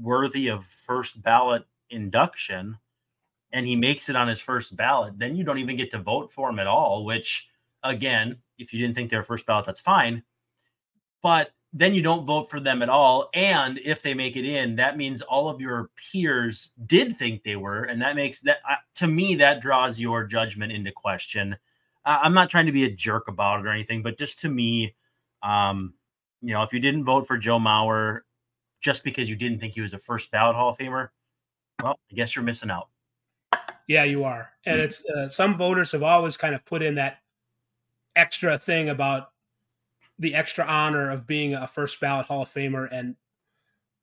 worthy 0.00 0.48
of 0.48 0.66
first 0.66 1.22
ballot 1.22 1.64
induction 1.90 2.76
and 3.52 3.66
he 3.66 3.74
makes 3.74 4.10
it 4.10 4.16
on 4.16 4.28
his 4.28 4.40
first 4.40 4.76
ballot, 4.76 5.18
then 5.18 5.34
you 5.34 5.44
don't 5.44 5.58
even 5.58 5.76
get 5.76 5.90
to 5.92 5.98
vote 5.98 6.30
for 6.30 6.50
him 6.50 6.58
at 6.58 6.66
all, 6.66 7.04
which 7.04 7.48
again, 7.82 8.36
if 8.58 8.72
you 8.72 8.80
didn't 8.80 8.94
think 8.94 9.10
they 9.10 9.16
were 9.16 9.22
first 9.22 9.46
ballot, 9.46 9.64
that's 9.64 9.80
fine. 9.80 10.22
But 11.22 11.52
then 11.72 11.94
you 11.94 12.02
don't 12.02 12.26
vote 12.26 12.50
for 12.50 12.60
them 12.60 12.82
at 12.82 12.88
all. 12.88 13.30
And 13.34 13.78
if 13.78 14.02
they 14.02 14.14
make 14.14 14.36
it 14.36 14.44
in, 14.44 14.76
that 14.76 14.96
means 14.96 15.22
all 15.22 15.48
of 15.48 15.60
your 15.60 15.90
peers 15.96 16.72
did 16.86 17.16
think 17.16 17.42
they 17.42 17.56
were. 17.56 17.84
And 17.84 18.00
that 18.02 18.16
makes 18.16 18.40
that, 18.40 18.58
uh, 18.68 18.76
to 18.96 19.06
me, 19.06 19.34
that 19.36 19.60
draws 19.60 20.00
your 20.00 20.24
judgment 20.24 20.72
into 20.72 20.92
question. 20.92 21.56
Uh, 22.08 22.20
I'm 22.22 22.32
not 22.32 22.48
trying 22.48 22.64
to 22.66 22.72
be 22.72 22.84
a 22.84 22.90
jerk 22.90 23.28
about 23.28 23.60
it 23.60 23.66
or 23.66 23.70
anything, 23.70 24.02
but 24.02 24.16
just 24.16 24.38
to 24.38 24.48
me, 24.48 24.94
um, 25.42 25.92
you 26.40 26.54
know, 26.54 26.62
if 26.62 26.72
you 26.72 26.80
didn't 26.80 27.04
vote 27.04 27.26
for 27.26 27.36
Joe 27.36 27.58
Mauer 27.58 28.20
just 28.80 29.04
because 29.04 29.28
you 29.28 29.36
didn't 29.36 29.60
think 29.60 29.74
he 29.74 29.82
was 29.82 29.92
a 29.92 29.98
first 29.98 30.30
ballot 30.30 30.56
Hall 30.56 30.70
of 30.70 30.78
Famer, 30.78 31.08
well, 31.82 31.98
I 32.10 32.14
guess 32.14 32.34
you're 32.34 32.46
missing 32.46 32.70
out. 32.70 32.88
Yeah, 33.88 34.04
you 34.04 34.24
are. 34.24 34.48
And 34.64 34.80
it's 34.80 35.04
uh, 35.04 35.28
some 35.28 35.58
voters 35.58 35.92
have 35.92 36.02
always 36.02 36.38
kind 36.38 36.54
of 36.54 36.64
put 36.64 36.80
in 36.80 36.94
that 36.94 37.18
extra 38.16 38.58
thing 38.58 38.88
about 38.88 39.30
the 40.18 40.34
extra 40.34 40.64
honor 40.64 41.10
of 41.10 41.26
being 41.26 41.52
a 41.52 41.66
first 41.66 42.00
ballot 42.00 42.24
Hall 42.24 42.40
of 42.40 42.48
Famer. 42.48 42.88
And 42.90 43.16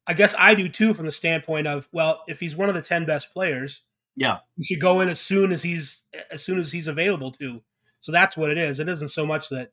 I 0.06 0.14
guess 0.14 0.36
I 0.38 0.54
do 0.54 0.70
too, 0.70 0.94
from 0.94 1.08
the 1.08 1.12
standpoint 1.12 1.66
of, 1.66 1.90
well, 1.92 2.24
if 2.28 2.40
he's 2.40 2.56
one 2.56 2.70
of 2.70 2.76
the 2.76 2.84
10 2.84 3.06
best 3.06 3.34
players, 3.34 3.82
yeah, 4.16 4.40
he 4.58 4.64
should 4.64 4.82
go 4.82 5.02
in 5.02 5.10
as 5.10 5.20
soon 5.20 5.52
as 5.52 5.64
he's 5.64 6.04
as 6.32 6.44
soon 6.44 6.60
as 6.60 6.72
he's 6.72 6.88
available 6.88 7.32
to. 7.34 7.62
So 8.06 8.12
that's 8.12 8.38
what 8.38 8.52
it 8.52 8.60
is. 8.60 8.80
It 8.80 8.88
isn't 8.88 9.08
so 9.08 9.26
much 9.26 9.50
that 9.50 9.72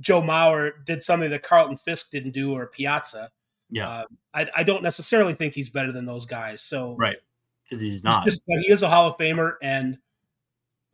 Joe 0.00 0.22
Mauer 0.22 0.82
did 0.86 1.02
something 1.02 1.28
that 1.28 1.42
Carlton 1.42 1.76
Fisk 1.76 2.08
didn't 2.08 2.30
do 2.30 2.56
or 2.56 2.68
Piazza. 2.68 3.28
Yeah, 3.68 3.86
uh, 3.86 4.04
I, 4.32 4.46
I, 4.56 4.62
don't 4.62 4.82
necessarily 4.82 5.34
think 5.34 5.52
he's 5.52 5.68
better 5.68 5.92
than 5.92 6.06
those 6.06 6.24
guys. 6.24 6.62
So 6.62 6.96
right, 6.96 7.18
because 7.64 7.82
he's 7.82 8.02
not. 8.02 8.24
Just, 8.24 8.40
but 8.48 8.60
he 8.60 8.72
is 8.72 8.82
a 8.82 8.88
Hall 8.88 9.10
of 9.10 9.18
Famer, 9.18 9.56
and 9.60 9.98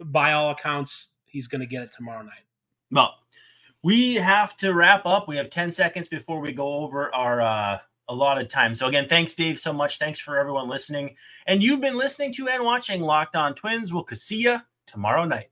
by 0.01 0.33
all 0.33 0.51
accounts, 0.51 1.11
he's 1.25 1.47
going 1.47 1.61
to 1.61 1.69
get 1.69 1.85
it 1.85 1.93
tomorrow 1.93 2.25
night. 2.25 2.43
Well, 2.91 3.15
we 3.85 4.17
have 4.17 4.57
to 4.57 4.75
wrap 4.75 5.07
up. 5.07 5.29
We 5.29 5.37
have 5.37 5.51
ten 5.51 5.71
seconds 5.71 6.09
before 6.09 6.41
we 6.41 6.51
go 6.51 6.79
over 6.79 7.15
our 7.15 7.41
uh, 7.43 7.79
allotted 8.09 8.51
time. 8.51 8.75
So 8.75 8.89
again, 8.89 9.07
thanks, 9.09 9.35
Dave, 9.35 9.61
so 9.61 9.73
much. 9.73 9.99
Thanks 10.01 10.19
for 10.19 10.37
everyone 10.37 10.69
listening, 10.69 11.15
and 11.47 11.63
you've 11.63 11.81
been 11.81 11.97
listening 11.97 12.33
to 12.33 12.49
and 12.49 12.65
watching 12.65 13.03
Locked 13.03 13.37
On 13.37 13.55
Twins. 13.55 13.93
We'll 13.93 14.05
see 14.09 14.39
you 14.39 14.59
tomorrow 14.85 15.27
night. 15.27 15.43